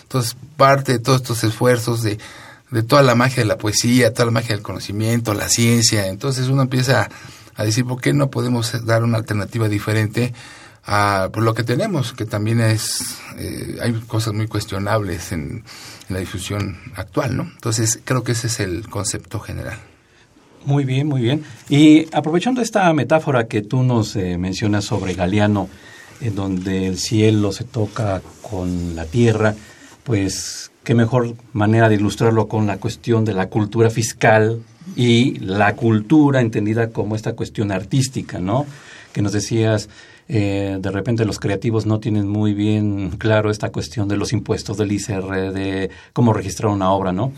Entonces, 0.03 0.36
parte 0.57 0.93
de 0.93 1.00
todos 1.00 1.21
estos 1.21 1.43
esfuerzos 1.43 2.03
de, 2.03 2.19
de 2.71 2.83
toda 2.83 3.01
la 3.01 3.15
magia 3.15 3.43
de 3.43 3.45
la 3.45 3.57
poesía, 3.57 4.13
toda 4.13 4.25
la 4.25 4.31
magia 4.31 4.55
del 4.55 4.63
conocimiento, 4.63 5.33
la 5.33 5.50
ciencia, 5.50 6.07
entonces 6.07 6.48
uno 6.48 6.62
empieza 6.62 7.09
a, 7.55 7.63
decir, 7.63 7.86
¿por 7.86 8.00
qué 8.00 8.13
no 8.13 8.29
podemos 8.29 8.86
dar 8.86 9.03
una 9.03 9.17
alternativa 9.17 9.67
diferente 9.67 10.33
a 10.86 11.29
por 11.33 11.43
lo 11.43 11.53
que 11.53 11.63
tenemos? 11.63 12.13
Que 12.13 12.25
también 12.25 12.62
es, 12.62 13.17
eh, 13.38 13.77
hay 13.81 13.93
cosas 14.07 14.33
muy 14.33 14.48
cuestionables 14.48 15.31
en, 15.31 15.63
en 16.09 16.13
la 16.13 16.19
difusión 16.19 16.77
actual, 16.95 17.36
¿no? 17.36 17.43
Entonces, 17.43 18.00
creo 18.05 18.24
que 18.24 18.31
ese 18.31 18.48
es 18.48 18.59
el 18.59 18.88
concepto 18.88 19.39
general. 19.39 19.79
Muy 20.65 20.85
bien, 20.85 21.07
muy 21.07 21.21
bien. 21.21 21.43
Y 21.69 22.07
aprovechando 22.13 22.61
esta 22.61 22.91
metáfora 22.93 23.47
que 23.47 23.61
tú 23.61 23.83
nos 23.83 24.15
eh, 24.15 24.37
mencionas 24.37 24.85
sobre 24.85 25.13
Galeano, 25.13 25.69
en 26.21 26.35
donde 26.35 26.87
el 26.87 26.97
cielo 26.97 27.51
se 27.51 27.63
toca 27.63 28.21
con 28.41 28.95
la 28.95 29.05
tierra, 29.05 29.55
pues 30.03 30.71
qué 30.83 30.93
mejor 30.93 31.35
manera 31.53 31.87
de 31.87 31.95
ilustrarlo 31.95 32.47
con 32.47 32.67
la 32.67 32.77
cuestión 32.77 33.25
de 33.25 33.33
la 33.33 33.47
cultura 33.47 33.89
fiscal 33.89 34.61
y 34.95 35.39
la 35.39 35.75
cultura 35.75 36.41
entendida 36.41 36.89
como 36.89 37.15
esta 37.15 37.33
cuestión 37.33 37.71
artística, 37.71 38.39
¿no? 38.39 38.65
Que 39.13 39.21
nos 39.21 39.31
decías, 39.31 39.89
eh, 40.27 40.77
de 40.79 40.91
repente 40.91 41.25
los 41.25 41.39
creativos 41.39 41.85
no 41.85 41.99
tienen 41.99 42.27
muy 42.27 42.53
bien 42.53 43.11
claro 43.17 43.49
esta 43.49 43.71
cuestión 43.71 44.07
de 44.07 44.17
los 44.17 44.33
impuestos 44.33 44.77
del 44.77 44.91
ICR, 44.91 45.53
de 45.53 45.89
cómo 46.13 46.33
registrar 46.33 46.71
una 46.71 46.91
obra, 46.91 47.11
¿no? 47.11 47.31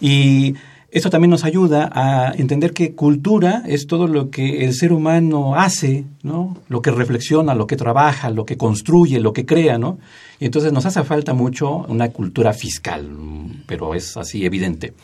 Y 0.00 0.54
esto 0.94 1.10
también 1.10 1.30
nos 1.32 1.42
ayuda 1.42 1.90
a 1.92 2.32
entender 2.36 2.72
que 2.72 2.94
cultura 2.94 3.64
es 3.66 3.88
todo 3.88 4.06
lo 4.06 4.30
que 4.30 4.64
el 4.64 4.74
ser 4.74 4.92
humano 4.92 5.56
hace, 5.56 6.04
¿no? 6.22 6.56
Lo 6.68 6.82
que 6.82 6.92
reflexiona, 6.92 7.52
lo 7.56 7.66
que 7.66 7.74
trabaja, 7.74 8.30
lo 8.30 8.46
que 8.46 8.56
construye, 8.56 9.18
lo 9.18 9.32
que 9.32 9.44
crea, 9.44 9.76
¿no? 9.76 9.98
Y 10.38 10.44
entonces 10.44 10.72
nos 10.72 10.86
hace 10.86 11.02
falta 11.02 11.34
mucho 11.34 11.78
una 11.88 12.10
cultura 12.10 12.52
fiscal, 12.52 13.10
pero 13.66 13.96
es 13.96 14.16
así 14.16 14.46
evidente. 14.46 14.94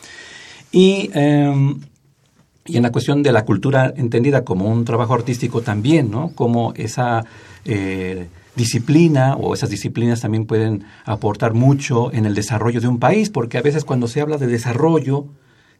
Y, 0.70 1.10
em, 1.12 1.80
y 2.66 2.76
en 2.76 2.84
la 2.84 2.92
cuestión 2.92 3.24
de 3.24 3.32
la 3.32 3.44
cultura 3.44 3.92
entendida 3.96 4.44
como 4.44 4.66
un 4.66 4.84
trabajo 4.84 5.14
artístico 5.14 5.60
también, 5.60 6.08
¿no? 6.08 6.30
Como 6.36 6.72
esa 6.76 7.24
eh, 7.64 8.28
disciplina 8.54 9.34
o 9.34 9.54
esas 9.54 9.70
disciplinas 9.70 10.20
también 10.20 10.46
pueden 10.46 10.84
aportar 11.04 11.52
mucho 11.52 12.12
en 12.12 12.26
el 12.26 12.36
desarrollo 12.36 12.80
de 12.80 12.86
un 12.86 13.00
país, 13.00 13.28
porque 13.28 13.58
a 13.58 13.62
veces 13.62 13.84
cuando 13.84 14.06
se 14.06 14.20
habla 14.20 14.36
de 14.36 14.46
desarrollo, 14.46 15.26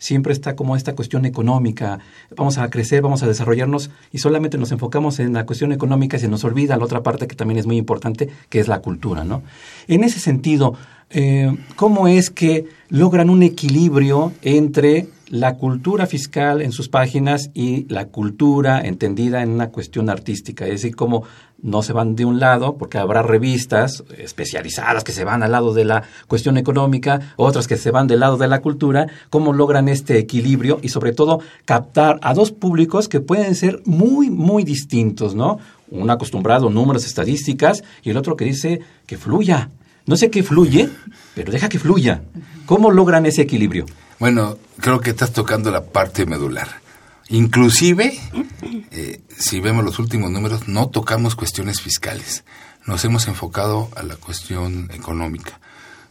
siempre 0.01 0.33
está 0.33 0.57
como 0.57 0.75
esta 0.75 0.97
cuestión 0.97 1.25
económica, 1.25 2.01
vamos 2.37 2.59
a 2.59 2.69
crecer, 2.71 3.03
vamos 3.03 3.23
a 3.23 3.29
desarrollarnos 3.29 3.91
y 4.11 4.19
solamente 4.19 4.59
nos 4.59 4.73
enfocamos 4.73 5.21
en 5.21 5.35
la 5.35 5.47
cuestión 5.47 5.71
económica 5.71 6.17
y 6.17 6.21
se 6.21 6.29
nos 6.29 6.43
olvida 6.43 6.77
la 6.77 6.85
otra 6.85 7.05
parte 7.05 7.29
que 7.29 7.37
también 7.37 7.59
es 7.59 7.67
muy 7.67 7.77
importante, 7.77 8.29
que 8.49 8.59
es 8.59 8.67
la 8.67 8.81
cultura, 8.81 9.23
¿no? 9.23 9.43
En 9.87 10.03
ese 10.03 10.19
sentido, 10.19 10.75
eh, 11.11 11.55
¿cómo 11.77 12.09
es 12.09 12.31
que 12.31 12.67
logran 12.89 13.31
un 13.31 13.43
equilibrio 13.43 14.33
entre 14.43 15.07
la 15.31 15.57
cultura 15.57 16.07
fiscal 16.07 16.61
en 16.61 16.73
sus 16.73 16.89
páginas 16.89 17.51
y 17.55 17.87
la 17.89 18.07
cultura 18.07 18.81
entendida 18.81 19.43
en 19.43 19.51
una 19.51 19.69
cuestión 19.69 20.11
artística. 20.11 20.67
Es 20.67 20.83
decir, 20.83 20.97
como 20.97 21.23
no 21.63 21.83
se 21.83 21.93
van 21.93 22.17
de 22.17 22.25
un 22.25 22.41
lado, 22.41 22.77
porque 22.77 22.99
habrá 22.99 23.23
revistas 23.23 24.03
especializadas 24.19 25.05
que 25.05 25.13
se 25.13 25.25
van 25.25 25.45
al 25.45 25.53
lado 25.53 25.73
de 25.73 25.85
la 25.85 26.03
cuestión 26.27 26.57
económica, 26.57 27.33
otras 27.37 27.69
que 27.69 27.77
se 27.77 27.93
van 27.93 28.09
del 28.09 28.21
lado 28.21 28.39
de 28.39 28.49
la 28.49 28.61
cultura, 28.61 29.07
cómo 29.31 29.53
logran 29.53 29.89
este 29.89 30.19
equilibrio 30.19 30.81
y 30.83 30.89
sobre 30.89 31.13
todo 31.13 31.41
captar 31.65 32.19
a 32.23 32.35
dos 32.35 32.51
públicos 32.51 33.09
que 33.09 33.21
pueden 33.21 33.55
ser 33.55 33.83
muy, 33.85 34.31
muy 34.31 34.65
distintos, 34.65 35.37
¿no? 35.37 35.59
Un 35.93 36.11
acostumbrado 36.11 36.69
a 36.69 36.71
números, 36.71 37.07
estadísticas 37.07 37.85
y 38.03 38.11
el 38.11 38.17
otro 38.17 38.35
que 38.35 38.47
dice 38.47 38.81
que 39.07 39.17
fluya. 39.17 39.71
No 40.07 40.17
sé 40.17 40.29
qué 40.29 40.43
fluye, 40.43 40.89
pero 41.37 41.53
deja 41.53 41.69
que 41.69 41.79
fluya. 41.79 42.23
¿Cómo 42.67 42.91
logran 42.91 43.27
ese 43.27 43.43
equilibrio? 43.43 43.87
Bueno, 44.21 44.59
creo 44.79 45.01
que 45.01 45.09
estás 45.09 45.33
tocando 45.33 45.71
la 45.71 45.83
parte 45.83 46.27
medular. 46.27 46.83
Inclusive, 47.31 48.21
eh, 48.91 49.23
si 49.35 49.61
vemos 49.61 49.83
los 49.83 49.99
últimos 49.99 50.31
números, 50.31 50.69
no 50.69 50.91
tocamos 50.91 51.35
cuestiones 51.35 51.81
fiscales. 51.81 52.45
Nos 52.85 53.03
hemos 53.07 53.29
enfocado 53.29 53.89
a 53.97 54.03
la 54.03 54.17
cuestión 54.17 54.91
económica. 54.93 55.59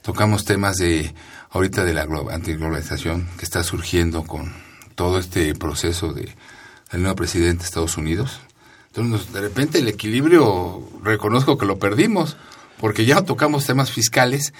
Tocamos 0.01 0.43
temas 0.43 0.77
de 0.77 1.13
ahorita 1.51 1.83
de 1.83 1.93
la 1.93 2.07
antiglobalización 2.31 3.27
que 3.37 3.45
está 3.45 3.61
surgiendo 3.61 4.23
con 4.23 4.55
todo 4.95 5.19
este 5.19 5.53
proceso 5.53 6.11
de, 6.11 6.33
del 6.91 7.03
nuevo 7.03 7.15
presidente 7.15 7.59
de 7.59 7.65
Estados 7.65 7.95
Unidos. 7.95 8.39
Entonces, 8.87 9.31
de 9.31 9.41
repente 9.41 9.77
el 9.77 9.87
equilibrio, 9.87 10.81
reconozco 11.03 11.59
que 11.59 11.67
lo 11.67 11.77
perdimos, 11.77 12.37
porque 12.79 13.05
ya 13.05 13.21
tocamos 13.21 13.67
temas 13.67 13.91
fiscales 13.91 14.51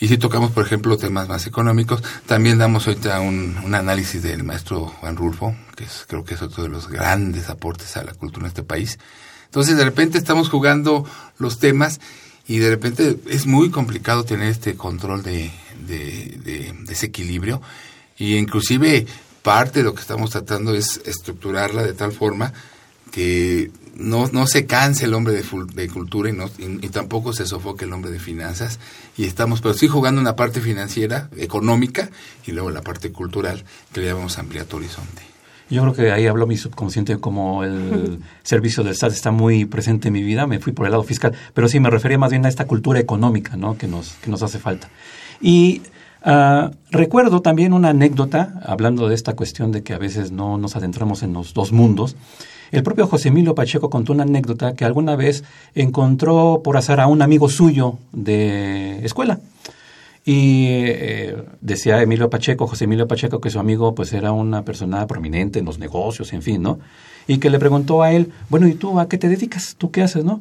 y 0.00 0.08
si 0.08 0.18
tocamos, 0.18 0.50
por 0.50 0.64
ejemplo, 0.66 0.96
temas 0.96 1.28
más 1.28 1.46
económicos, 1.46 2.02
también 2.26 2.58
damos 2.58 2.86
ahorita 2.86 3.20
un, 3.20 3.56
un 3.64 3.74
análisis 3.74 4.22
del 4.22 4.42
maestro 4.42 4.86
Juan 4.86 5.16
Rulfo, 5.16 5.54
que 5.76 5.86
creo 6.08 6.24
que 6.24 6.34
es 6.34 6.42
otro 6.42 6.64
de 6.64 6.68
los 6.68 6.88
grandes 6.88 7.48
aportes 7.48 7.96
a 7.96 8.04
la 8.04 8.12
cultura 8.12 8.46
en 8.46 8.48
este 8.48 8.62
país. 8.64 8.98
Entonces, 9.46 9.76
de 9.76 9.84
repente 9.84 10.18
estamos 10.18 10.48
jugando 10.48 11.06
los 11.38 11.60
temas 11.60 12.00
y 12.46 12.58
de 12.58 12.70
repente 12.70 13.18
es 13.28 13.46
muy 13.46 13.70
complicado 13.70 14.24
tener 14.24 14.48
este 14.48 14.74
control 14.74 15.22
de, 15.22 15.52
de, 15.86 16.38
de, 16.44 16.74
de 16.78 16.92
ese 16.92 17.06
equilibrio. 17.06 17.62
Y 18.18 18.36
inclusive 18.36 19.06
parte 19.42 19.80
de 19.80 19.84
lo 19.84 19.94
que 19.94 20.00
estamos 20.00 20.30
tratando 20.30 20.74
es 20.74 21.00
estructurarla 21.04 21.84
de 21.84 21.92
tal 21.92 22.12
forma 22.12 22.52
que 23.14 23.70
no, 23.94 24.26
no 24.32 24.48
se 24.48 24.66
canse 24.66 25.04
el 25.04 25.14
hombre 25.14 25.34
de, 25.34 25.44
de 25.74 25.88
cultura 25.88 26.30
y, 26.30 26.32
no, 26.32 26.50
y, 26.58 26.88
tampoco 26.88 27.32
se 27.32 27.46
sofoque 27.46 27.84
el 27.84 27.92
hombre 27.92 28.10
de 28.10 28.18
finanzas. 28.18 28.80
Y 29.16 29.24
estamos, 29.24 29.60
pero 29.60 29.72
sí 29.72 29.86
jugando 29.86 30.20
una 30.20 30.34
parte 30.34 30.60
financiera, 30.60 31.28
económica, 31.36 32.10
y 32.44 32.50
luego 32.50 32.70
la 32.70 32.82
parte 32.82 33.12
cultural, 33.12 33.62
que 33.92 34.00
le 34.00 34.08
llamamos 34.08 34.36
ampliar 34.38 34.64
tu 34.66 34.78
horizonte. 34.78 35.22
Yo 35.70 35.82
creo 35.82 35.94
que 35.94 36.10
ahí 36.10 36.26
habló 36.26 36.48
mi 36.48 36.56
subconsciente 36.56 37.18
como 37.18 37.62
el 37.62 38.18
servicio 38.42 38.82
del 38.82 38.96
SAT 38.96 39.12
está 39.12 39.30
muy 39.30 39.64
presente 39.64 40.08
en 40.08 40.14
mi 40.14 40.24
vida, 40.24 40.48
me 40.48 40.58
fui 40.58 40.72
por 40.72 40.86
el 40.86 40.90
lado 40.90 41.04
fiscal, 41.04 41.32
pero 41.54 41.68
sí 41.68 41.78
me 41.78 41.90
refería 41.90 42.18
más 42.18 42.32
bien 42.32 42.44
a 42.46 42.48
esta 42.48 42.66
cultura 42.66 42.98
económica 42.98 43.56
¿no? 43.56 43.78
que, 43.78 43.86
nos, 43.86 44.14
que 44.14 44.28
nos 44.28 44.42
hace 44.42 44.58
falta. 44.58 44.90
Y 45.40 45.82
uh, 46.26 46.74
recuerdo 46.90 47.42
también 47.42 47.72
una 47.72 47.90
anécdota, 47.90 48.60
hablando 48.66 49.08
de 49.08 49.14
esta 49.14 49.36
cuestión 49.36 49.70
de 49.70 49.84
que 49.84 49.94
a 49.94 49.98
veces 49.98 50.32
no 50.32 50.58
nos 50.58 50.74
adentramos 50.74 51.22
en 51.22 51.32
los 51.32 51.54
dos 51.54 51.70
mundos, 51.70 52.16
el 52.74 52.82
propio 52.82 53.06
José 53.06 53.28
Emilio 53.28 53.54
Pacheco 53.54 53.88
contó 53.88 54.12
una 54.12 54.24
anécdota 54.24 54.74
que 54.74 54.84
alguna 54.84 55.16
vez 55.16 55.44
encontró 55.74 56.60
por 56.64 56.76
azar 56.76 57.00
a 57.00 57.06
un 57.06 57.22
amigo 57.22 57.48
suyo 57.48 57.98
de 58.12 59.04
escuela. 59.04 59.40
Y 60.24 60.66
eh, 60.68 61.36
decía 61.60 62.00
Emilio 62.00 62.30
Pacheco, 62.30 62.66
José 62.66 62.84
Emilio 62.84 63.06
Pacheco, 63.06 63.40
que 63.40 63.50
su 63.50 63.60
amigo 63.60 63.94
pues 63.94 64.12
era 64.12 64.32
una 64.32 64.64
persona 64.64 65.06
prominente 65.06 65.58
en 65.58 65.66
los 65.66 65.78
negocios, 65.78 66.32
en 66.32 66.42
fin, 66.42 66.62
¿no? 66.62 66.78
Y 67.26 67.38
que 67.38 67.50
le 67.50 67.58
preguntó 67.58 68.02
a 68.02 68.12
él, 68.12 68.32
bueno, 68.48 68.66
¿y 68.66 68.74
tú 68.74 68.98
a 68.98 69.08
qué 69.08 69.18
te 69.18 69.28
dedicas? 69.28 69.76
¿Tú 69.76 69.90
qué 69.90 70.02
haces, 70.02 70.24
no? 70.24 70.40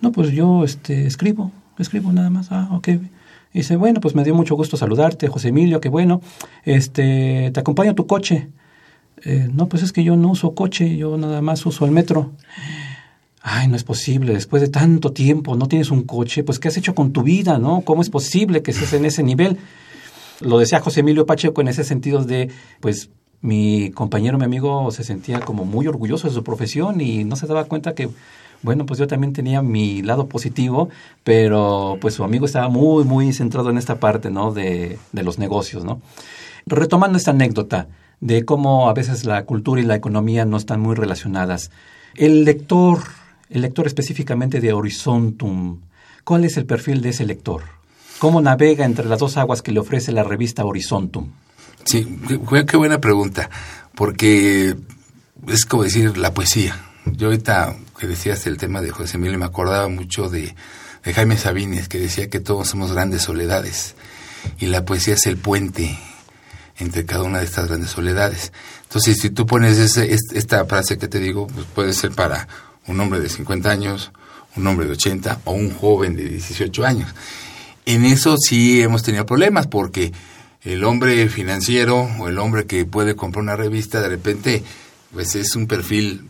No, 0.00 0.12
pues 0.12 0.30
yo 0.32 0.64
este, 0.64 1.06
escribo, 1.06 1.50
escribo 1.78 2.12
nada 2.12 2.28
más. 2.28 2.52
Ah, 2.52 2.68
ok. 2.72 2.88
Y 2.88 3.58
dice, 3.58 3.76
bueno, 3.76 4.00
pues 4.00 4.14
me 4.14 4.24
dio 4.24 4.34
mucho 4.34 4.54
gusto 4.54 4.76
saludarte, 4.76 5.28
José 5.28 5.48
Emilio, 5.48 5.80
qué 5.80 5.88
bueno. 5.88 6.20
Este, 6.64 7.50
te 7.52 7.60
acompaño 7.60 7.92
a 7.92 7.94
tu 7.94 8.06
coche. 8.06 8.48
Eh, 9.24 9.48
no, 9.52 9.68
pues 9.68 9.82
es 9.82 9.92
que 9.92 10.04
yo 10.04 10.16
no 10.16 10.30
uso 10.30 10.54
coche, 10.54 10.96
yo 10.96 11.16
nada 11.16 11.40
más 11.42 11.64
uso 11.64 11.84
el 11.84 11.92
metro. 11.92 12.32
ay, 13.42 13.68
no 13.68 13.76
es 13.76 13.84
posible, 13.84 14.34
después 14.34 14.62
de 14.62 14.68
tanto 14.68 15.12
tiempo 15.12 15.56
no 15.56 15.66
tienes 15.66 15.90
un 15.90 16.04
coche, 16.04 16.44
pues 16.44 16.58
¿qué 16.58 16.68
has 16.68 16.76
hecho 16.76 16.94
con 16.94 17.12
tu 17.12 17.22
vida, 17.22 17.58
no? 17.58 17.82
¿Cómo 17.82 18.02
es 18.02 18.10
posible 18.10 18.62
que 18.62 18.70
estés 18.70 18.92
en 18.92 19.04
ese 19.04 19.22
nivel? 19.22 19.58
Lo 20.40 20.58
decía 20.58 20.80
José 20.80 21.00
Emilio 21.00 21.26
Pacheco 21.26 21.60
en 21.60 21.68
ese 21.68 21.84
sentido 21.84 22.24
de, 22.24 22.50
pues 22.80 23.10
mi 23.40 23.90
compañero, 23.90 24.38
mi 24.38 24.44
amigo 24.44 24.90
se 24.92 25.02
sentía 25.02 25.40
como 25.40 25.64
muy 25.64 25.86
orgulloso 25.88 26.28
de 26.28 26.34
su 26.34 26.44
profesión 26.44 27.00
y 27.00 27.24
no 27.24 27.34
se 27.36 27.46
daba 27.48 27.64
cuenta 27.64 27.94
que, 27.94 28.08
bueno, 28.62 28.86
pues 28.86 29.00
yo 29.00 29.08
también 29.08 29.32
tenía 29.32 29.62
mi 29.62 30.02
lado 30.02 30.28
positivo, 30.28 30.88
pero 31.24 31.98
pues 32.00 32.14
su 32.14 32.22
amigo 32.22 32.46
estaba 32.46 32.68
muy, 32.68 33.04
muy 33.04 33.32
centrado 33.32 33.70
en 33.70 33.78
esta 33.78 33.98
parte, 33.98 34.30
¿no? 34.30 34.52
De, 34.52 34.98
de 35.10 35.22
los 35.24 35.38
negocios, 35.40 35.84
¿no? 35.84 36.00
Retomando 36.66 37.18
esta 37.18 37.32
anécdota 37.32 37.88
de 38.22 38.44
cómo 38.44 38.88
a 38.88 38.94
veces 38.94 39.24
la 39.24 39.44
cultura 39.44 39.80
y 39.80 39.84
la 39.84 39.96
economía 39.96 40.44
no 40.44 40.56
están 40.56 40.80
muy 40.80 40.94
relacionadas. 40.94 41.72
El 42.14 42.44
lector, 42.44 43.00
el 43.50 43.62
lector 43.62 43.88
específicamente 43.88 44.60
de 44.60 44.72
Horizontum, 44.72 45.80
¿cuál 46.22 46.44
es 46.44 46.56
el 46.56 46.64
perfil 46.64 47.02
de 47.02 47.08
ese 47.08 47.26
lector? 47.26 47.62
¿Cómo 48.20 48.40
navega 48.40 48.84
entre 48.84 49.06
las 49.06 49.18
dos 49.18 49.36
aguas 49.36 49.60
que 49.60 49.72
le 49.72 49.80
ofrece 49.80 50.12
la 50.12 50.22
revista 50.22 50.64
Horizontum? 50.64 51.30
Sí, 51.84 52.20
qué, 52.68 52.76
buena 52.76 53.00
pregunta, 53.00 53.50
porque 53.96 54.76
es 55.48 55.66
como 55.66 55.82
decir 55.82 56.16
la 56.16 56.32
poesía. 56.32 56.80
Yo 57.06 57.26
ahorita 57.26 57.74
que 57.98 58.06
decías 58.06 58.46
el 58.46 58.56
tema 58.56 58.80
de 58.80 58.92
José 58.92 59.16
Emilio 59.16 59.36
me 59.36 59.46
acordaba 59.46 59.88
mucho 59.88 60.28
de, 60.28 60.54
de 61.02 61.12
Jaime 61.12 61.36
Sabines, 61.36 61.88
que 61.88 61.98
decía 61.98 62.30
que 62.30 62.38
todos 62.38 62.68
somos 62.68 62.92
grandes 62.92 63.22
soledades 63.22 63.96
y 64.60 64.66
la 64.66 64.84
poesía 64.84 65.14
es 65.14 65.26
el 65.26 65.38
puente 65.38 65.98
entre 66.78 67.04
cada 67.04 67.24
una 67.24 67.38
de 67.38 67.44
estas 67.44 67.68
grandes 67.68 67.90
soledades. 67.90 68.52
Entonces, 68.84 69.18
si 69.18 69.30
tú 69.30 69.46
pones 69.46 69.78
ese, 69.78 70.12
esta 70.12 70.64
frase 70.66 70.98
que 70.98 71.08
te 71.08 71.18
digo, 71.18 71.46
pues 71.46 71.66
puede 71.74 71.92
ser 71.92 72.12
para 72.12 72.48
un 72.86 73.00
hombre 73.00 73.20
de 73.20 73.28
50 73.28 73.70
años, 73.70 74.12
un 74.56 74.66
hombre 74.66 74.86
de 74.86 74.92
80 74.92 75.40
o 75.44 75.52
un 75.52 75.72
joven 75.72 76.16
de 76.16 76.28
18 76.28 76.84
años. 76.84 77.14
En 77.86 78.04
eso 78.04 78.36
sí 78.36 78.80
hemos 78.82 79.02
tenido 79.02 79.26
problemas 79.26 79.66
porque 79.66 80.12
el 80.62 80.84
hombre 80.84 81.28
financiero 81.28 82.08
o 82.20 82.28
el 82.28 82.38
hombre 82.38 82.66
que 82.66 82.84
puede 82.84 83.16
comprar 83.16 83.42
una 83.42 83.56
revista 83.56 84.00
de 84.00 84.08
repente 84.08 84.62
pues 85.12 85.34
es 85.34 85.56
un 85.56 85.66
perfil 85.66 86.28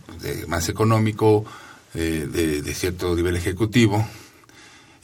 más 0.48 0.68
económico, 0.68 1.44
eh, 1.94 2.26
de, 2.30 2.74
cierto 2.74 3.14
nivel 3.14 3.36
ejecutivo. 3.36 4.06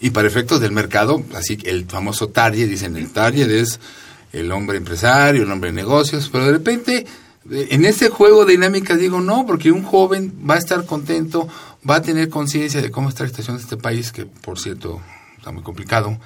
Y 0.01 0.11
para 0.11 0.29
efectos 0.29 0.61
del 0.61 0.73
mercado, 0.73 1.23
así 1.35 1.59
el 1.65 1.87
famoso 1.87 2.29
target, 2.29 2.69
dicen 2.69 2.97
el 2.97 3.11
target 3.11 3.51
es 3.51 3.81
el 4.33 4.53
hombre 4.53 4.79
empresario, 4.79 5.43
el 5.43 5.51
hombre 5.51 5.71
de 5.71 5.77
negocios, 5.77 6.29
pero 6.31 6.47
de 6.47 6.53
repente 6.53 7.07
eh, 7.51 7.69
en 7.71 7.85
ese 7.85 8.09
juego 8.09 8.45
de 8.45 8.53
dinámicas 8.53 8.99
digo 8.99 9.21
no, 9.21 9.47
porque 9.47 9.73
un 9.73 9.83
joven 9.83 10.33
va 10.49 10.55
a 10.55 10.59
estar 10.59 10.85
contento, 10.85 11.49
va 11.89 11.97
a 11.97 12.03
tener 12.03 12.29
conciencia 12.29 12.83
de 12.83 12.91
cómo 12.91 13.09
está 13.09 13.25
la 13.25 13.31
situación 13.31 13.57
de 13.57 13.63
este 13.63 13.77
país, 13.77 14.13
que 14.13 14.27
por 14.27 14.59
cierto 14.59 15.01
está 15.37 15.51
muy 15.51 15.63
complicado, 15.63 16.19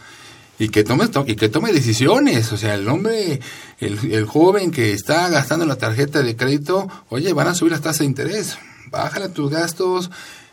y 0.59 0.69
que 0.69 0.85
tome 0.85 1.09
y 1.27 1.37
que 1.37 1.49
tome 1.49 1.73
decisiones, 1.73 2.53
o 2.53 2.57
sea, 2.57 2.75
el 2.75 2.89
hombre, 2.89 3.41
el, 3.81 4.13
el 4.13 4.27
joven 4.27 4.71
que 4.71 4.93
está 4.93 5.29
gastando 5.29 5.65
la 5.67 5.77
tarjeta 5.77 6.23
de 6.23 6.37
crédito, 6.37 6.89
oye, 7.09 7.33
van 7.33 7.49
a 7.49 7.55
subir 7.55 7.73
las 7.73 7.81
tasas 7.81 8.01
de 8.01 8.05
interés, 8.07 8.59
bájale 8.91 9.29
tus 9.29 9.51
gastos, 9.51 10.11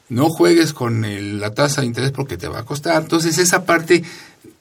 no 0.09 0.29
juegues 0.29 0.73
con 0.73 1.05
la 1.39 1.53
tasa 1.53 1.81
de 1.81 1.87
interés 1.87 2.11
porque 2.11 2.37
te 2.37 2.47
va 2.47 2.59
a 2.59 2.65
costar. 2.65 3.01
Entonces 3.01 3.37
esa 3.37 3.65
parte 3.65 4.03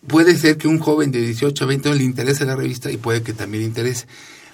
puede 0.06 0.36
ser 0.36 0.56
que 0.56 0.68
un 0.68 0.78
joven 0.78 1.10
de 1.10 1.20
18 1.20 1.64
o 1.64 1.68
20 1.68 1.88
años 1.88 1.98
le 1.98 2.04
interese 2.04 2.44
la 2.44 2.56
revista 2.56 2.90
y 2.90 2.96
puede 2.96 3.22
que 3.22 3.32
también 3.32 3.62
le 3.62 3.68
interese. 3.68 4.06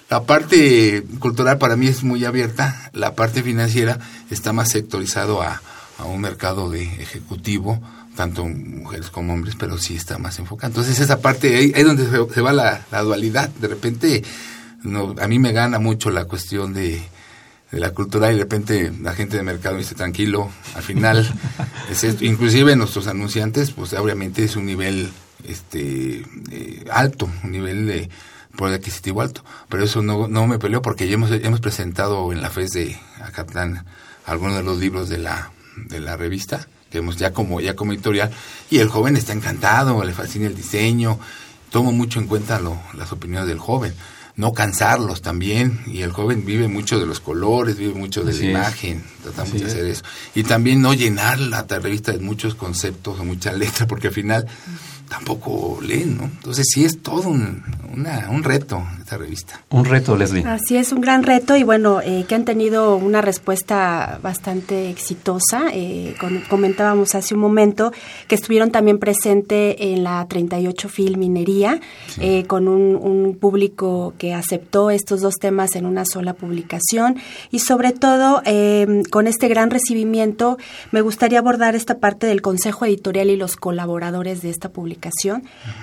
La 0.09 0.23
parte 0.23 1.03
cultural 1.19 1.57
para 1.57 1.75
mí 1.75 1.87
es 1.87 2.03
muy 2.03 2.25
abierta, 2.25 2.91
la 2.93 3.15
parte 3.15 3.41
financiera 3.41 3.99
está 4.29 4.53
más 4.53 4.69
sectorizado 4.69 5.41
a, 5.41 5.61
un 6.05 6.19
mercado 6.19 6.69
de 6.69 6.83
ejecutivo, 6.83 7.81
tanto 8.17 8.45
mujeres 8.45 9.09
como 9.09 9.33
hombres, 9.33 9.55
pero 9.57 9.77
sí 9.77 9.95
está 9.95 10.17
más 10.17 10.37
enfocado. 10.39 10.71
Entonces 10.71 10.99
esa 10.99 11.21
parte, 11.21 11.55
ahí, 11.55 11.71
es 11.73 11.85
donde 11.85 12.05
se, 12.05 12.41
va 12.41 12.51
la, 12.51 13.01
dualidad. 13.01 13.49
De 13.49 13.69
repente, 13.69 14.21
no, 14.83 15.15
a 15.19 15.27
mí 15.27 15.39
me 15.39 15.53
gana 15.53 15.79
mucho 15.79 16.11
la 16.11 16.25
cuestión 16.25 16.73
de, 16.73 17.01
de 17.71 17.79
la 17.79 17.91
cultura 17.91 18.29
y 18.29 18.35
de 18.35 18.41
repente 18.41 18.91
la 19.01 19.13
gente 19.13 19.37
de 19.37 19.43
mercado 19.43 19.77
dice 19.77 19.95
tranquilo, 19.95 20.51
al 20.75 20.83
final, 20.83 21.33
es 21.89 22.03
inclusive 22.21 22.75
nuestros 22.75 23.07
anunciantes, 23.07 23.71
pues 23.71 23.93
obviamente 23.93 24.43
es 24.43 24.57
un 24.57 24.65
nivel 24.65 25.09
este 25.43 26.25
eh, 26.51 26.85
alto, 26.91 27.29
un 27.43 27.51
nivel 27.51 27.87
de 27.87 28.09
poder 28.55 28.75
adquisitivo 28.75 29.21
alto. 29.21 29.43
Pero 29.69 29.83
eso 29.83 30.01
no, 30.01 30.27
no 30.27 30.47
me 30.47 30.59
peleó 30.59 30.81
porque 30.81 31.07
ya 31.07 31.15
hemos, 31.15 31.31
hemos 31.31 31.59
presentado 31.59 32.31
en 32.31 32.41
la 32.41 32.49
FES 32.49 32.71
de 32.71 32.97
Acatlán 33.21 33.85
algunos 34.25 34.55
de 34.55 34.63
los 34.63 34.77
libros 34.79 35.09
de 35.09 35.19
la, 35.19 35.51
de 35.75 35.99
la 35.99 36.17
revista, 36.17 36.67
que 36.89 36.99
hemos 36.99 37.17
ya 37.17 37.31
como, 37.31 37.61
ya 37.61 37.75
como 37.75 37.93
editorial, 37.93 38.31
y 38.69 38.79
el 38.79 38.89
joven 38.89 39.15
está 39.17 39.33
encantado, 39.33 40.03
le 40.03 40.13
fascina 40.13 40.47
el 40.47 40.55
diseño, 40.55 41.19
tomo 41.69 41.91
mucho 41.91 42.19
en 42.19 42.27
cuenta 42.27 42.59
lo, 42.59 42.79
las 42.93 43.11
opiniones 43.11 43.47
del 43.47 43.59
joven. 43.59 43.93
No 44.37 44.51
cansarlos 44.51 45.21
también, 45.21 45.81
y 45.85 46.01
el 46.01 46.11
joven 46.11 46.45
vive 46.45 46.67
mucho 46.67 46.99
de 46.99 47.05
los 47.05 47.21
colores, 47.21 47.77
vive 47.77 47.93
mucho 47.93 48.25
de 48.25 48.33
la 48.33 48.45
imagen, 48.45 49.01
tratamos 49.23 49.53
de 49.53 49.65
hacer 49.65 49.85
eso. 49.85 50.03
Y 50.33 50.43
también 50.43 50.81
no 50.81 50.93
llenar 50.93 51.39
la 51.39 51.63
revista 51.63 52.11
de 52.11 52.19
muchos 52.19 52.53
conceptos 52.53 53.17
o 53.17 53.23
mucha 53.23 53.53
letra, 53.53 53.87
porque 53.87 54.07
al 54.07 54.13
final 54.13 54.45
tampoco 55.09 55.79
leen, 55.81 56.17
¿no? 56.17 56.23
Entonces 56.23 56.65
sí 56.69 56.85
es 56.85 57.01
todo 57.01 57.29
un, 57.29 57.63
un 58.29 58.43
reto 58.43 58.83
esta 58.99 59.17
revista. 59.17 59.61
Un 59.69 59.85
reto, 59.85 60.17
Leslie. 60.17 60.43
Así 60.45 60.77
es, 60.77 60.91
un 60.91 60.99
gran 60.99 61.21
reto 61.21 61.55
y 61.55 61.63
bueno, 61.63 62.01
eh, 62.01 62.25
que 62.27 62.33
han 62.33 62.43
tenido 62.43 62.95
una 62.95 63.21
respuesta 63.21 64.19
bastante 64.21 64.89
exitosa. 64.89 65.67
Eh, 65.71 66.15
comentábamos 66.49 67.13
hace 67.13 67.35
un 67.35 67.39
momento 67.39 67.93
que 68.27 68.33
estuvieron 68.33 68.71
también 68.71 68.97
presente 68.97 69.93
en 69.93 70.03
la 70.03 70.25
38 70.27 70.89
Film 70.89 71.19
Minería 71.19 71.79
eh, 72.19 72.45
con 72.47 72.67
un, 72.67 72.95
un, 72.95 73.35
público 73.35 74.13
que 74.17 74.33
aceptó 74.33 74.89
estos 74.89 75.21
dos 75.21 75.35
temas 75.35 75.75
en 75.75 75.85
una 75.85 76.05
sola 76.05 76.33
publicación 76.33 77.17
y 77.51 77.59
sobre 77.59 77.91
todo 77.91 78.41
con 79.11 79.27
este 79.27 79.47
gran 79.47 79.69
recibimiento 79.69 80.57
me 80.91 81.01
gustaría 81.01 81.39
abordar 81.39 81.75
esta 81.75 81.99
parte 81.99 82.27
del 82.27 82.41
consejo 82.41 82.85
editorial 82.85 83.29
y 83.29 83.35
los 83.35 83.55
colaboradores 83.55 84.41
de 84.41 84.49
esta 84.49 84.69
publicación 84.69 84.94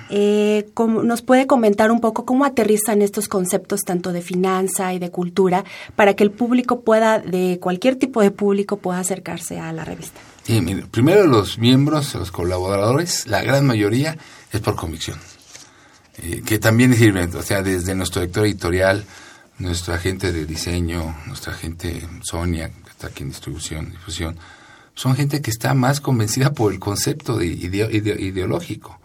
eh, 0.09 0.69
¿Nos 1.03 1.21
puede 1.21 1.47
comentar 1.47 1.91
un 1.91 1.99
poco 1.99 2.25
cómo 2.25 2.45
aterrizan 2.45 3.01
estos 3.01 3.27
conceptos 3.27 3.81
tanto 3.81 4.11
de 4.11 4.21
finanza 4.21 4.93
y 4.93 4.99
de 4.99 5.11
cultura 5.11 5.63
para 5.95 6.15
que 6.15 6.23
el 6.23 6.31
público 6.31 6.81
pueda, 6.81 7.19
de 7.19 7.59
cualquier 7.61 7.95
tipo 7.95 8.21
de 8.21 8.31
público, 8.31 8.77
pueda 8.77 8.99
acercarse 8.99 9.59
a 9.59 9.71
la 9.73 9.85
revista? 9.85 10.19
Primero 10.91 11.25
los 11.25 11.57
miembros, 11.57 12.15
los 12.15 12.31
colaboradores, 12.31 13.27
la 13.27 13.41
gran 13.41 13.65
mayoría 13.65 14.17
es 14.51 14.59
por 14.59 14.75
convicción, 14.75 15.17
eh, 16.17 16.41
que 16.45 16.59
también 16.59 16.93
sirve, 16.95 17.23
o 17.25 17.41
sea, 17.41 17.61
desde 17.61 17.95
nuestro 17.95 18.21
director 18.21 18.45
editorial, 18.45 19.05
nuestro 19.59 19.93
agente 19.93 20.33
de 20.33 20.45
diseño, 20.45 21.15
nuestra 21.27 21.53
agente 21.53 22.05
Sonia, 22.23 22.69
que 22.69 22.89
está 22.89 23.07
aquí 23.07 23.23
en 23.23 23.29
distribución, 23.29 23.91
difusión, 23.91 24.37
son 24.95 25.15
gente 25.15 25.41
que 25.41 25.49
está 25.49 25.73
más 25.73 26.01
convencida 26.01 26.53
por 26.53 26.71
el 26.71 26.79
concepto 26.79 27.37
de 27.37 27.47
ideológico. 27.47 28.99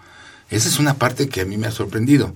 Esa 0.50 0.68
es 0.68 0.78
una 0.78 0.94
parte 0.94 1.28
que 1.28 1.42
a 1.42 1.44
mí 1.44 1.56
me 1.56 1.66
ha 1.66 1.72
sorprendido. 1.72 2.34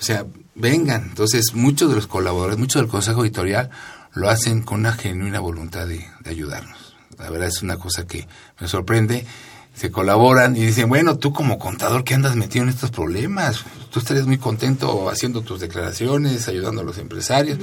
O 0.00 0.02
sea, 0.02 0.26
vengan. 0.54 1.04
Entonces, 1.08 1.54
muchos 1.54 1.90
de 1.90 1.96
los 1.96 2.06
colaboradores, 2.06 2.58
muchos 2.58 2.82
del 2.82 2.90
Consejo 2.90 3.24
Editorial 3.24 3.70
lo 4.12 4.28
hacen 4.28 4.62
con 4.62 4.80
una 4.80 4.92
genuina 4.92 5.40
voluntad 5.40 5.86
de, 5.86 6.06
ayudarnos. 6.24 6.96
La 7.18 7.30
verdad 7.30 7.48
es 7.48 7.62
una 7.62 7.78
cosa 7.78 8.06
que 8.06 8.28
me 8.60 8.68
sorprende. 8.68 9.26
Se 9.74 9.90
colaboran 9.90 10.56
y 10.56 10.66
dicen, 10.66 10.88
bueno, 10.88 11.18
tú 11.18 11.32
como 11.32 11.58
contador 11.58 12.02
¿qué 12.02 12.14
andas 12.14 12.34
metido 12.34 12.64
en 12.64 12.68
estos 12.68 12.90
problemas, 12.90 13.64
tú 13.90 14.00
estarías 14.00 14.26
muy 14.26 14.38
contento 14.38 15.08
haciendo 15.08 15.42
tus 15.42 15.60
declaraciones, 15.60 16.48
ayudando 16.48 16.80
a 16.80 16.84
los 16.84 16.98
empresarios. 16.98 17.58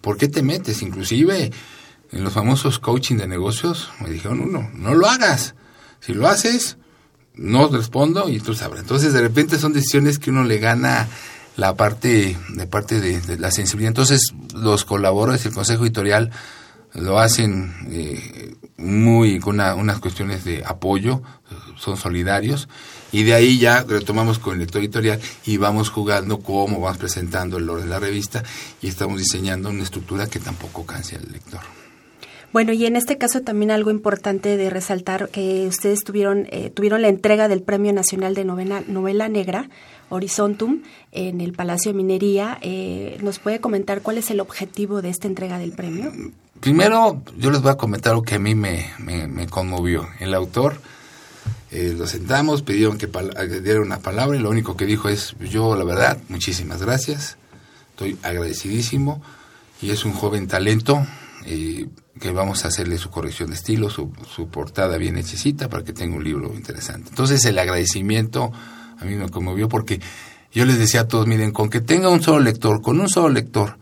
¿Por 0.00 0.16
qué 0.16 0.28
te 0.28 0.42
metes? 0.42 0.80
Inclusive 0.80 1.52
en 2.12 2.24
los 2.24 2.32
famosos 2.32 2.78
coaching 2.78 3.16
de 3.16 3.26
negocios 3.26 3.90
me 4.00 4.10
dijeron, 4.10 4.40
uno, 4.40 4.70
no 4.74 4.94
lo 4.94 5.06
hagas. 5.06 5.54
Si 6.00 6.14
lo 6.14 6.28
haces, 6.28 6.78
no 7.34 7.68
respondo 7.68 8.28
y 8.28 8.40
tú 8.40 8.54
sabrás. 8.54 8.82
Entonces, 8.82 9.12
de 9.12 9.20
repente 9.20 9.58
son 9.58 9.72
decisiones 9.72 10.18
que 10.18 10.30
uno 10.30 10.44
le 10.44 10.58
gana 10.58 11.08
la 11.56 11.74
parte 11.76 12.36
de 12.48 12.66
parte 12.66 13.00
de, 13.00 13.38
la 13.38 13.50
sensibilidad. 13.50 13.90
Entonces, 13.90 14.34
los 14.54 14.84
colaboradores 14.84 15.44
el 15.46 15.52
Consejo 15.52 15.84
Editorial 15.84 16.30
lo 16.94 17.18
hacen 17.18 17.74
eh, 17.90 18.54
muy 18.76 19.40
con 19.40 19.60
unas 19.60 19.98
cuestiones 19.98 20.44
de 20.44 20.64
apoyo, 20.64 21.22
son 21.76 21.96
solidarios, 21.96 22.68
y 23.12 23.22
de 23.22 23.34
ahí 23.34 23.58
ya 23.58 23.84
retomamos 23.84 24.38
con 24.38 24.54
el 24.54 24.60
lector 24.60 24.80
editorial 24.80 25.20
y 25.44 25.56
vamos 25.56 25.90
jugando 25.90 26.40
cómo 26.40 26.80
vamos 26.80 26.98
presentando 26.98 27.58
el 27.58 27.68
orden 27.68 27.86
de 27.86 27.90
la 27.90 28.00
revista 28.00 28.42
y 28.82 28.88
estamos 28.88 29.18
diseñando 29.18 29.70
una 29.70 29.82
estructura 29.82 30.26
que 30.26 30.40
tampoco 30.40 30.84
canse 30.84 31.16
al 31.16 31.30
lector. 31.30 31.60
Bueno, 32.54 32.72
y 32.72 32.86
en 32.86 32.94
este 32.94 33.18
caso 33.18 33.40
también 33.40 33.72
algo 33.72 33.90
importante 33.90 34.56
de 34.56 34.70
resaltar 34.70 35.28
que 35.28 35.66
ustedes 35.66 36.04
tuvieron, 36.04 36.46
eh, 36.52 36.70
tuvieron 36.70 37.02
la 37.02 37.08
entrega 37.08 37.48
del 37.48 37.62
Premio 37.62 37.92
Nacional 37.92 38.36
de 38.36 38.44
Novela, 38.44 38.80
Novela 38.86 39.28
Negra, 39.28 39.68
Horizontum, 40.08 40.82
en 41.10 41.40
el 41.40 41.52
Palacio 41.52 41.90
de 41.90 41.96
Minería. 41.96 42.56
Eh, 42.62 43.18
¿Nos 43.22 43.40
puede 43.40 43.58
comentar 43.58 44.02
cuál 44.02 44.18
es 44.18 44.30
el 44.30 44.38
objetivo 44.38 45.02
de 45.02 45.10
esta 45.10 45.26
entrega 45.26 45.58
del 45.58 45.72
premio? 45.72 46.12
Primero, 46.60 47.22
yo 47.36 47.50
les 47.50 47.60
voy 47.60 47.72
a 47.72 47.76
comentar 47.76 48.14
lo 48.14 48.22
que 48.22 48.36
a 48.36 48.38
mí 48.38 48.54
me, 48.54 48.88
me, 49.00 49.48
conmovió. 49.48 50.06
El 50.20 50.32
autor, 50.32 50.76
eh, 51.72 51.92
lo 51.98 52.06
sentamos, 52.06 52.62
pidieron 52.62 52.98
que, 52.98 53.10
que 53.10 53.60
diera 53.62 53.80
una 53.80 53.98
palabra 53.98 54.36
y 54.38 54.40
lo 54.40 54.50
único 54.50 54.76
que 54.76 54.86
dijo 54.86 55.08
es, 55.08 55.34
yo 55.40 55.74
la 55.74 55.82
verdad, 55.82 56.18
muchísimas 56.28 56.80
gracias, 56.80 57.36
estoy 57.90 58.16
agradecidísimo 58.22 59.20
y 59.82 59.90
es 59.90 60.04
un 60.04 60.12
joven 60.12 60.46
talento 60.46 61.04
eh, 61.46 61.86
que 62.20 62.30
vamos 62.30 62.64
a 62.64 62.68
hacerle 62.68 62.98
su 62.98 63.10
corrección 63.10 63.50
de 63.50 63.56
estilo, 63.56 63.90
su, 63.90 64.10
portada 64.50 64.96
bien 64.96 65.18
hechecita 65.18 65.68
para 65.68 65.84
que 65.84 65.92
tenga 65.92 66.16
un 66.16 66.24
libro 66.24 66.52
interesante. 66.54 67.10
Entonces 67.10 67.44
el 67.44 67.58
agradecimiento 67.58 68.52
a 68.98 69.04
mí 69.04 69.14
me 69.16 69.28
conmovió 69.28 69.68
porque 69.68 70.00
yo 70.52 70.64
les 70.64 70.78
decía 70.78 71.02
a 71.02 71.08
todos, 71.08 71.26
miren, 71.26 71.52
con 71.52 71.68
que 71.68 71.80
tenga 71.80 72.08
un 72.08 72.22
solo 72.22 72.40
lector, 72.40 72.80
con 72.80 73.00
un 73.00 73.08
solo 73.08 73.28
lector 73.28 73.76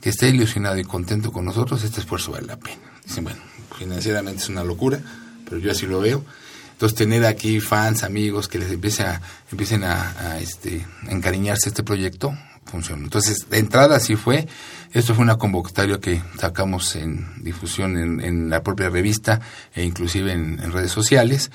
que 0.00 0.10
esté 0.10 0.28
ilusionado 0.28 0.78
y 0.78 0.84
contento 0.84 1.30
con 1.30 1.44
nosotros, 1.44 1.84
este 1.84 2.00
esfuerzo 2.00 2.32
vale 2.32 2.46
la 2.46 2.58
pena. 2.58 2.80
Dicen, 3.04 3.24
bueno, 3.24 3.40
financieramente 3.78 4.42
es 4.42 4.48
una 4.48 4.64
locura, 4.64 5.00
pero 5.44 5.58
yo 5.58 5.70
así 5.70 5.86
lo 5.86 6.00
veo. 6.00 6.24
Entonces 6.72 6.96
tener 6.96 7.26
aquí 7.26 7.60
fans, 7.60 8.02
amigos 8.02 8.48
que 8.48 8.58
les 8.58 8.72
empiecen 8.72 9.06
a, 9.06 9.20
empiecen 9.52 9.84
a, 9.84 10.38
este, 10.40 10.86
encariñarse 11.08 11.68
este 11.68 11.82
proyecto, 11.82 12.34
funciona. 12.70 13.02
Entonces, 13.02 13.48
de 13.50 13.58
entrada 13.58 13.96
así 13.96 14.16
fue. 14.16 14.46
Esto 14.92 15.14
fue 15.14 15.22
una 15.22 15.36
convocatoria 15.36 15.98
que 16.00 16.22
sacamos 16.38 16.96
en 16.96 17.42
difusión 17.42 17.96
en, 17.96 18.50
la 18.50 18.62
propia 18.62 18.88
revista 18.88 19.40
e 19.74 19.84
inclusive 19.84 20.32
en, 20.32 20.72
redes 20.72 20.90
sociales. 20.90 21.50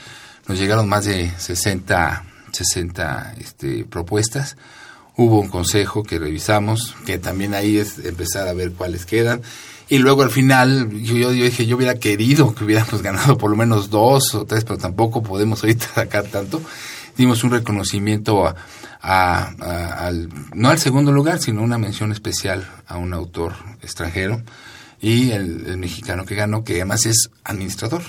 Nos 0.47 0.59
llegaron 0.59 0.87
más 0.87 1.05
de 1.05 1.31
60, 1.37 2.23
60 2.51 3.35
este, 3.39 3.85
propuestas. 3.85 4.55
Hubo 5.17 5.39
un 5.39 5.49
consejo 5.49 6.03
que 6.03 6.19
revisamos, 6.19 6.95
que 7.05 7.17
también 7.17 7.53
ahí 7.53 7.77
es 7.77 7.99
empezar 7.99 8.47
a 8.47 8.53
ver 8.53 8.71
cuáles 8.71 9.05
quedan. 9.05 9.41
Y 9.87 9.99
luego 9.99 10.23
al 10.23 10.31
final, 10.31 10.89
yo, 11.01 11.15
yo, 11.15 11.31
dije, 11.31 11.65
yo 11.65 11.75
hubiera 11.75 11.95
querido 11.95 12.55
que 12.55 12.63
hubiéramos 12.63 13.01
ganado 13.01 13.37
por 13.37 13.49
lo 13.49 13.57
menos 13.57 13.89
dos 13.89 14.33
o 14.35 14.45
tres, 14.45 14.63
pero 14.63 14.77
tampoco 14.77 15.21
podemos 15.23 15.63
ahorita 15.63 15.87
sacar 15.93 16.25
tanto. 16.25 16.61
Dimos 17.17 17.43
un 17.43 17.51
reconocimiento 17.51 18.45
a, 18.45 18.55
al, 19.01 20.29
no 20.53 20.69
al 20.69 20.79
segundo 20.79 21.11
lugar, 21.11 21.39
sino 21.39 21.61
una 21.61 21.77
mención 21.77 22.11
especial 22.11 22.67
a 22.87 22.97
un 22.97 23.13
autor 23.13 23.53
extranjero 23.81 24.41
y 25.01 25.31
el, 25.31 25.77
mexicano 25.77 26.25
que 26.25 26.35
ganó, 26.35 26.63
que 26.63 26.75
además 26.75 27.05
es 27.05 27.29
administrador, 27.43 28.01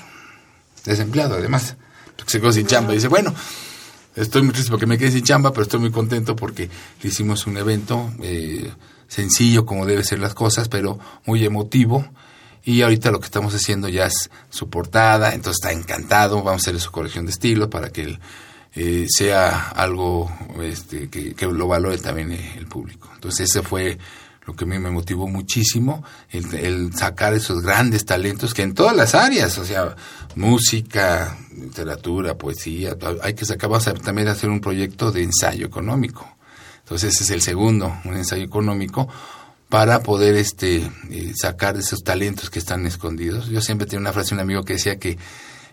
desempleado 0.84 1.34
además, 1.34 1.76
porque 2.16 2.32
se 2.32 2.40
quedó 2.40 2.52
sin 2.52 2.66
chamba. 2.66 2.92
Dice, 2.92 3.08
bueno, 3.08 3.34
estoy 4.14 4.42
muy 4.42 4.52
triste 4.52 4.70
porque 4.70 4.86
me 4.86 4.96
quedé 4.96 5.10
sin 5.10 5.22
chamba, 5.22 5.52
pero 5.52 5.64
estoy 5.64 5.80
muy 5.80 5.90
contento 5.90 6.34
porque 6.34 6.70
le 7.02 7.08
hicimos 7.08 7.46
un 7.46 7.58
evento 7.58 8.12
eh, 8.22 8.72
sencillo 9.08 9.66
como 9.66 9.84
debe 9.84 10.04
ser 10.04 10.20
las 10.20 10.34
cosas, 10.34 10.68
pero 10.68 10.98
muy 11.26 11.44
emotivo. 11.44 12.06
Y 12.64 12.82
ahorita 12.82 13.10
lo 13.10 13.20
que 13.20 13.26
estamos 13.26 13.54
haciendo 13.54 13.88
ya 13.88 14.06
es 14.06 14.30
su 14.50 14.70
portada, 14.70 15.34
entonces 15.34 15.58
está 15.62 15.72
encantado, 15.72 16.36
vamos 16.36 16.62
a 16.62 16.62
hacerle 16.62 16.80
su 16.80 16.90
corrección 16.90 17.26
de 17.26 17.30
estilo 17.30 17.70
para 17.70 17.90
que 17.90 18.02
él 18.02 18.20
eh, 18.76 19.06
sea 19.08 19.70
algo 19.70 20.30
este, 20.62 21.08
que, 21.08 21.34
lo 21.46 21.66
valore 21.66 21.96
también 21.98 22.32
el 22.32 22.66
público. 22.66 23.10
Entonces 23.14 23.48
ese 23.48 23.62
fue 23.62 23.98
lo 24.46 24.54
que 24.54 24.64
a 24.64 24.66
mí 24.66 24.78
me 24.78 24.90
motivó 24.90 25.26
muchísimo, 25.26 26.04
el, 26.30 26.94
sacar 26.94 27.34
esos 27.34 27.62
grandes 27.62 28.04
talentos 28.04 28.54
que 28.54 28.62
en 28.62 28.74
todas 28.74 28.94
las 28.94 29.14
áreas, 29.14 29.58
o 29.58 29.64
sea, 29.64 29.96
música, 30.36 31.36
literatura, 31.56 32.38
poesía, 32.38 32.96
hay 33.22 33.34
que 33.34 33.44
sacar, 33.44 33.70
vamos 33.70 33.88
a 33.88 33.94
también 33.94 34.28
hacer 34.28 34.50
un 34.50 34.60
proyecto 34.60 35.10
de 35.10 35.24
ensayo 35.24 35.66
económico. 35.66 36.28
Entonces 36.80 37.14
ese 37.14 37.24
es 37.24 37.30
el 37.30 37.40
segundo, 37.40 37.92
un 38.04 38.14
ensayo 38.14 38.44
económico 38.44 39.08
para 39.68 40.02
poder 40.02 40.36
este 40.36 40.88
eh, 41.10 41.32
sacar 41.34 41.76
esos 41.76 42.04
talentos 42.04 42.50
que 42.50 42.60
están 42.60 42.86
escondidos. 42.86 43.48
Yo 43.48 43.60
siempre 43.60 43.86
tenía 43.86 44.00
una 44.00 44.12
frase 44.12 44.34
un 44.34 44.40
amigo 44.40 44.62
que 44.62 44.74
decía 44.74 44.98
que 44.98 45.18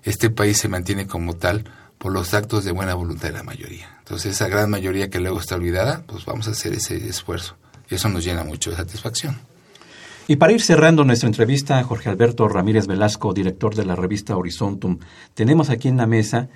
este 0.03 0.31
país 0.31 0.57
se 0.57 0.67
mantiene 0.67 1.05
como 1.05 1.35
tal 1.35 1.65
por 2.03 2.11
los 2.11 2.33
actos 2.33 2.65
de 2.65 2.73
buena 2.73 2.95
voluntad 2.95 3.29
de 3.29 3.33
la 3.33 3.43
mayoría. 3.43 3.87
Entonces, 3.99 4.33
esa 4.33 4.49
gran 4.49 4.69
mayoría 4.69 5.09
que 5.09 5.21
luego 5.21 5.39
está 5.39 5.55
olvidada, 5.55 6.03
pues 6.05 6.25
vamos 6.25 6.49
a 6.49 6.51
hacer 6.51 6.73
ese 6.73 6.97
esfuerzo. 7.07 7.55
Eso 7.87 8.09
nos 8.09 8.25
llena 8.25 8.43
mucho 8.43 8.71
de 8.71 8.75
satisfacción. 8.75 9.37
Y 10.27 10.35
para 10.35 10.51
ir 10.51 10.61
cerrando 10.61 11.05
nuestra 11.05 11.27
entrevista, 11.27 11.81
Jorge 11.83 12.09
Alberto 12.09 12.49
Ramírez 12.49 12.87
Velasco, 12.87 13.33
director 13.33 13.73
de 13.73 13.85
la 13.85 13.95
revista 13.95 14.35
Horizontum, 14.35 14.99
tenemos 15.33 15.69
aquí 15.69 15.87
en 15.87 15.95
la 15.95 16.05
mesa 16.05 16.49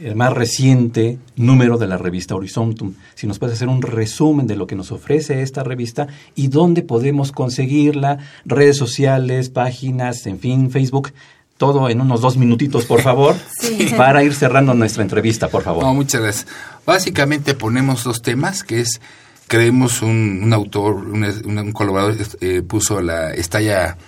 el 0.00 0.14
más 0.14 0.32
reciente 0.32 1.18
número 1.34 1.76
de 1.76 1.88
la 1.88 1.98
revista 1.98 2.36
Horizontum. 2.36 2.94
Si 3.16 3.26
nos 3.26 3.40
puede 3.40 3.54
hacer 3.54 3.66
un 3.66 3.82
resumen 3.82 4.46
de 4.46 4.54
lo 4.54 4.68
que 4.68 4.76
nos 4.76 4.92
ofrece 4.92 5.42
esta 5.42 5.64
revista 5.64 6.06
y 6.36 6.46
dónde 6.46 6.82
podemos 6.82 7.32
conseguirla, 7.32 8.18
redes 8.44 8.76
sociales, 8.76 9.50
páginas, 9.50 10.24
en 10.26 10.38
fin, 10.38 10.70
Facebook 10.70 11.10
todo 11.58 11.90
en 11.90 12.00
unos 12.00 12.20
dos 12.20 12.36
minutitos, 12.36 12.86
por 12.86 13.02
favor, 13.02 13.36
para 13.96 14.22
ir 14.22 14.34
cerrando 14.34 14.72
nuestra 14.72 15.02
entrevista, 15.02 15.48
por 15.48 15.62
favor. 15.64 15.84
No, 15.84 15.92
muchas 15.92 16.22
gracias. 16.22 16.46
Básicamente 16.86 17.54
ponemos 17.54 18.04
dos 18.04 18.22
temas, 18.22 18.62
que 18.62 18.80
es, 18.80 19.00
creemos 19.48 20.00
un, 20.00 20.50
autor, 20.52 20.94
un, 20.94 21.72
colaborador 21.72 22.16
eh, 22.40 22.62
puso 22.62 23.02
la, 23.02 23.34
estalla 23.34 23.98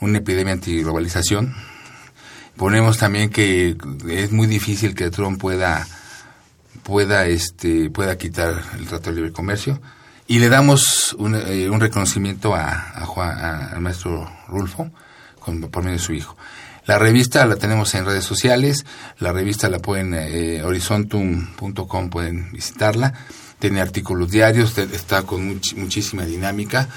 una 0.00 0.18
epidemia 0.18 0.54
antiglobalización. 0.54 1.54
Ponemos 2.56 2.98
también 2.98 3.30
que 3.30 3.76
es 4.08 4.30
muy 4.30 4.46
difícil 4.46 4.94
que 4.94 5.10
Trump 5.10 5.40
pueda, 5.40 5.86
pueda, 6.84 7.26
este, 7.26 7.90
pueda 7.90 8.16
quitar 8.16 8.62
el 8.78 8.86
Trato 8.86 9.10
de 9.10 9.16
Libre 9.16 9.32
Comercio. 9.32 9.80
Y 10.28 10.38
le 10.38 10.48
damos 10.48 11.14
un, 11.18 11.34
eh, 11.34 11.68
reconocimiento 11.78 12.54
a, 12.54 12.92
a 12.94 13.06
Juan, 13.06 13.38
al 13.38 13.80
maestro 13.80 14.30
Rulfo 14.48 14.90
con, 15.40 15.60
por 15.62 15.82
medio 15.82 15.98
de 15.98 16.02
su 16.02 16.12
hijo. 16.12 16.36
La 16.84 16.98
revista 16.98 17.46
la 17.46 17.56
tenemos 17.56 17.94
en 17.94 18.04
redes 18.04 18.24
sociales, 18.24 18.84
la 19.20 19.32
revista 19.32 19.68
la 19.68 19.78
pueden, 19.78 20.14
eh, 20.14 20.62
horizontum.com 20.64 22.10
pueden 22.10 22.50
visitarla, 22.50 23.14
tiene 23.60 23.80
artículos 23.80 24.32
diarios, 24.32 24.76
está 24.76 25.22
con 25.22 25.60
muchísima 25.76 26.24
dinámica. 26.24 26.88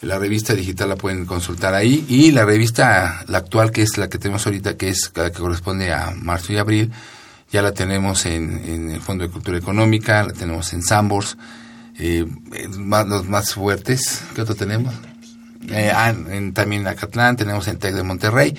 La 0.00 0.18
revista 0.18 0.54
digital 0.54 0.88
la 0.88 0.96
pueden 0.96 1.26
consultar 1.26 1.74
ahí 1.74 2.06
y 2.08 2.30
la 2.30 2.46
revista, 2.46 3.24
la 3.28 3.38
actual, 3.38 3.72
que 3.72 3.82
es 3.82 3.98
la 3.98 4.08
que 4.08 4.18
tenemos 4.18 4.46
ahorita, 4.46 4.76
que 4.76 4.88
es 4.88 5.08
que 5.08 5.30
corresponde 5.32 5.92
a 5.92 6.12
marzo 6.12 6.54
y 6.54 6.56
abril, 6.56 6.92
ya 7.52 7.60
la 7.60 7.72
tenemos 7.72 8.24
en, 8.24 8.90
el 8.90 9.00
Fondo 9.02 9.24
de 9.24 9.30
Cultura 9.30 9.58
Económica, 9.58 10.22
la 10.22 10.32
tenemos 10.32 10.72
en 10.72 10.82
Sambors, 10.82 11.36
eh, 11.98 12.26
los 13.06 13.28
más 13.28 13.52
fuertes, 13.52 14.22
¿qué 14.34 14.42
otro 14.42 14.54
tenemos? 14.54 14.94
Eh, 15.68 15.92
ah, 15.94 16.10
en, 16.10 16.54
también 16.54 16.82
en 16.82 16.88
Acatlán, 16.88 17.36
tenemos 17.36 17.68
en 17.68 17.78
TEC 17.78 17.94
de 17.94 18.02
Monterrey 18.02 18.54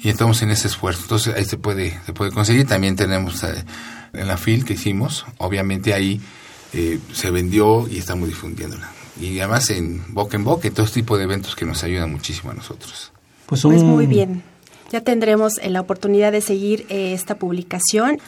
y 0.00 0.08
estamos 0.08 0.42
en 0.42 0.50
ese 0.50 0.68
esfuerzo. 0.68 1.02
Entonces 1.02 1.34
ahí 1.34 1.44
se 1.44 1.56
puede, 1.56 1.98
se 2.06 2.12
puede 2.12 2.30
conseguir. 2.30 2.66
También 2.66 2.96
tenemos 2.96 3.42
eh, 3.42 3.64
en 4.12 4.26
la 4.26 4.36
FIL 4.36 4.64
que 4.64 4.74
hicimos, 4.74 5.26
obviamente 5.38 5.94
ahí 5.94 6.20
eh, 6.72 6.98
se 7.12 7.30
vendió 7.30 7.88
y 7.88 7.98
estamos 7.98 8.28
difundiéndola. 8.28 8.90
Y 9.20 9.38
además 9.40 9.70
en 9.70 10.14
boca 10.14 10.36
en 10.36 10.44
boca, 10.44 10.68
y 10.68 10.70
todo 10.70 10.86
este 10.86 11.00
tipo 11.00 11.18
de 11.18 11.24
eventos 11.24 11.56
que 11.56 11.64
nos 11.64 11.82
ayudan 11.82 12.12
muchísimo 12.12 12.50
a 12.50 12.54
nosotros. 12.54 13.12
Pues, 13.46 13.62
pues 13.62 13.82
muy 13.82 14.06
bien. 14.06 14.42
Ya 14.90 15.02
tendremos 15.02 15.54
la 15.62 15.80
oportunidad 15.80 16.32
de 16.32 16.40
seguir 16.40 16.86
eh, 16.88 17.12
esta 17.12 17.36
publicación. 17.36 18.18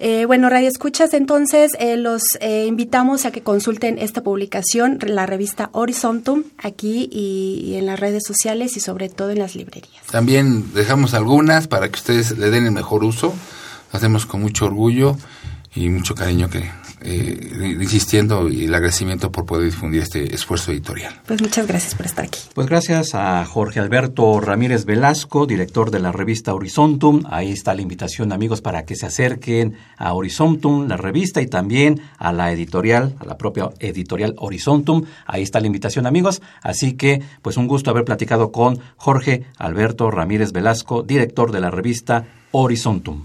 Eh, 0.00 0.26
bueno, 0.26 0.48
Radio 0.48 0.68
Escuchas, 0.68 1.12
entonces 1.12 1.72
eh, 1.80 1.96
los 1.96 2.22
eh, 2.40 2.66
invitamos 2.66 3.26
a 3.26 3.32
que 3.32 3.42
consulten 3.42 3.98
esta 3.98 4.22
publicación, 4.22 5.00
la 5.04 5.26
revista 5.26 5.70
Horizontum, 5.72 6.44
aquí 6.56 7.08
y, 7.10 7.74
en 7.74 7.86
las 7.86 7.98
redes 7.98 8.22
sociales 8.24 8.76
y 8.76 8.80
sobre 8.80 9.08
todo 9.08 9.30
en 9.30 9.40
las 9.40 9.56
librerías. 9.56 10.04
También 10.08 10.72
dejamos 10.72 11.14
algunas 11.14 11.66
para 11.66 11.88
que 11.88 11.96
ustedes 11.96 12.38
le 12.38 12.50
den 12.50 12.66
el 12.66 12.72
mejor 12.72 13.02
uso. 13.02 13.34
hacemos 13.90 14.24
con 14.24 14.40
mucho 14.40 14.66
orgullo 14.66 15.16
y 15.74 15.88
mucho 15.88 16.14
cariño 16.14 16.48
que 16.48 16.70
eh, 17.00 17.76
insistiendo 17.80 18.48
y 18.48 18.64
el 18.64 18.74
agradecimiento 18.74 19.30
por 19.30 19.46
poder 19.46 19.66
difundir 19.66 20.02
este 20.02 20.34
esfuerzo 20.34 20.72
editorial. 20.72 21.20
Pues 21.26 21.40
muchas 21.40 21.66
gracias 21.66 21.94
por 21.94 22.06
estar 22.06 22.24
aquí. 22.24 22.40
Pues 22.54 22.66
gracias 22.66 23.14
a 23.14 23.44
Jorge 23.44 23.80
Alberto 23.80 24.40
Ramírez 24.40 24.84
Velasco, 24.84 25.46
director 25.46 25.90
de 25.90 26.00
la 26.00 26.12
revista 26.12 26.54
Horizontum. 26.54 27.22
Ahí 27.30 27.52
está 27.52 27.74
la 27.74 27.82
invitación, 27.82 28.32
amigos, 28.32 28.60
para 28.60 28.84
que 28.84 28.96
se 28.96 29.06
acerquen 29.06 29.76
a 29.96 30.12
Horizontum, 30.12 30.88
la 30.88 30.96
revista, 30.96 31.40
y 31.40 31.46
también 31.46 32.00
a 32.18 32.32
la 32.32 32.52
editorial, 32.52 33.14
a 33.20 33.24
la 33.24 33.38
propia 33.38 33.70
editorial 33.78 34.34
Horizontum. 34.38 35.04
Ahí 35.26 35.42
está 35.42 35.60
la 35.60 35.66
invitación, 35.66 36.06
amigos. 36.06 36.42
Así 36.62 36.94
que, 36.94 37.22
pues 37.42 37.56
un 37.56 37.68
gusto 37.68 37.90
haber 37.90 38.04
platicado 38.04 38.52
con 38.52 38.80
Jorge 38.96 39.44
Alberto 39.56 40.10
Ramírez 40.10 40.52
Velasco, 40.52 41.02
director 41.02 41.52
de 41.52 41.60
la 41.60 41.70
revista 41.70 42.26
Horizontum. 42.52 43.24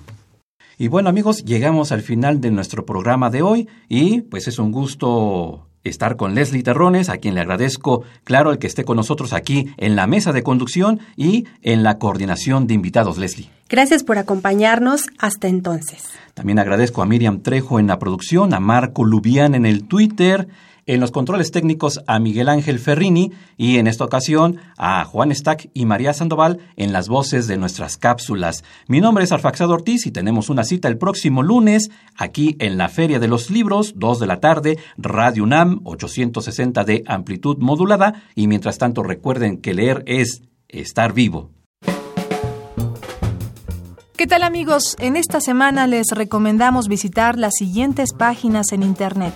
Y 0.78 0.88
bueno 0.88 1.10
amigos, 1.10 1.46
llegamos 1.46 1.92
al 1.92 2.02
final 2.02 2.42
de 2.42 2.52
nuestro 2.52 2.86
programa 2.86 3.30
de 3.30 3.42
hoy 3.42 3.68
y 3.90 4.22
pues 4.22 4.48
es 4.48 4.58
un 4.58 4.72
gusto 4.72 5.68
estar 5.84 6.16
con 6.16 6.34
Leslie 6.34 6.64
Terrones, 6.64 7.10
a 7.10 7.18
quien 7.18 7.36
le 7.36 7.42
agradezco, 7.42 8.04
claro, 8.24 8.52
el 8.52 8.58
que 8.58 8.68
esté 8.68 8.84
con 8.86 8.98
nosotros 8.98 9.34
aquí 9.34 9.74
en 9.78 9.96
la 9.96 10.08
mesa 10.08 10.32
de 10.32 10.44
conducción 10.44 11.00
y 11.16 11.46
en 11.62 11.84
la 11.84 12.00
coordinación 12.00 12.68
de 12.68 12.74
invitados, 12.74 13.18
Leslie. 13.18 13.50
Gracias 13.70 14.04
por 14.04 14.18
acompañarnos. 14.18 15.08
Hasta 15.20 15.48
entonces. 15.48 16.10
También 16.34 16.60
agradezco 16.60 17.02
a 17.02 17.06
Miriam 17.06 17.42
Trejo 17.42 17.80
en 17.80 17.88
la 17.88 18.00
producción, 18.00 18.54
a 18.54 18.60
Marco 18.60 19.04
Lubián 19.04 19.56
en 19.56 19.66
el 19.66 19.84
Twitter 19.88 20.48
en 20.86 21.00
los 21.00 21.12
controles 21.12 21.52
técnicos 21.52 22.02
a 22.08 22.20
Miguel 22.20 22.50
Ángel 22.50 22.80
Ferrini 22.80 23.32
y 23.58 23.78
en 23.78 23.88
esta 23.88 24.04
ocasión 24.04 24.58
a 24.78 25.06
Juan 25.06 25.34
Stack 25.34 25.70
y 25.74 25.86
María 25.86 26.14
Sandoval 26.14 26.60
en 26.76 26.94
las 26.94 27.10
voces 27.10 27.48
de 27.48 27.58
nuestras 27.58 27.98
cápsulas. 27.98 28.64
Mi 28.88 29.02
nombre 29.02 29.24
es 29.24 29.32
Arfaxado 29.32 29.74
Ortiz 29.74 30.06
y 30.06 30.12
tenemos 30.12 30.50
una 30.50 30.64
cita 30.64 30.88
el 30.88 30.98
próximo 30.98 31.44
lunes 31.44 31.90
aquí 32.18 32.56
en 32.60 32.78
la 32.78 32.90
Feria 32.90 33.20
de 33.20 33.28
los 33.28 33.50
Libros, 33.50 33.94
2 33.96 34.20
de 34.20 34.28
la 34.28 34.40
tarde, 34.40 34.78
Radio 34.98 35.44
UNAM 35.44 35.82
860 35.84 36.84
de 36.84 37.04
amplitud 37.08 37.58
modulada 37.60 38.24
y 38.36 38.48
mientras 38.48 38.78
tanto 38.78 39.04
recuerden 39.04 39.58
que 39.58 39.74
leer 39.74 40.04
es 40.06 40.42
estar 40.68 41.14
vivo. 41.14 41.52
¿Qué 44.16 44.28
tal 44.28 44.44
amigos? 44.44 44.96
En 45.00 45.18
esta 45.18 45.42
semana 45.42 45.88
les 45.88 46.08
recomendamos 46.12 46.88
visitar 46.88 47.38
las 47.38 47.56
siguientes 47.56 48.14
páginas 48.14 48.72
en 48.72 48.84
Internet. 48.84 49.34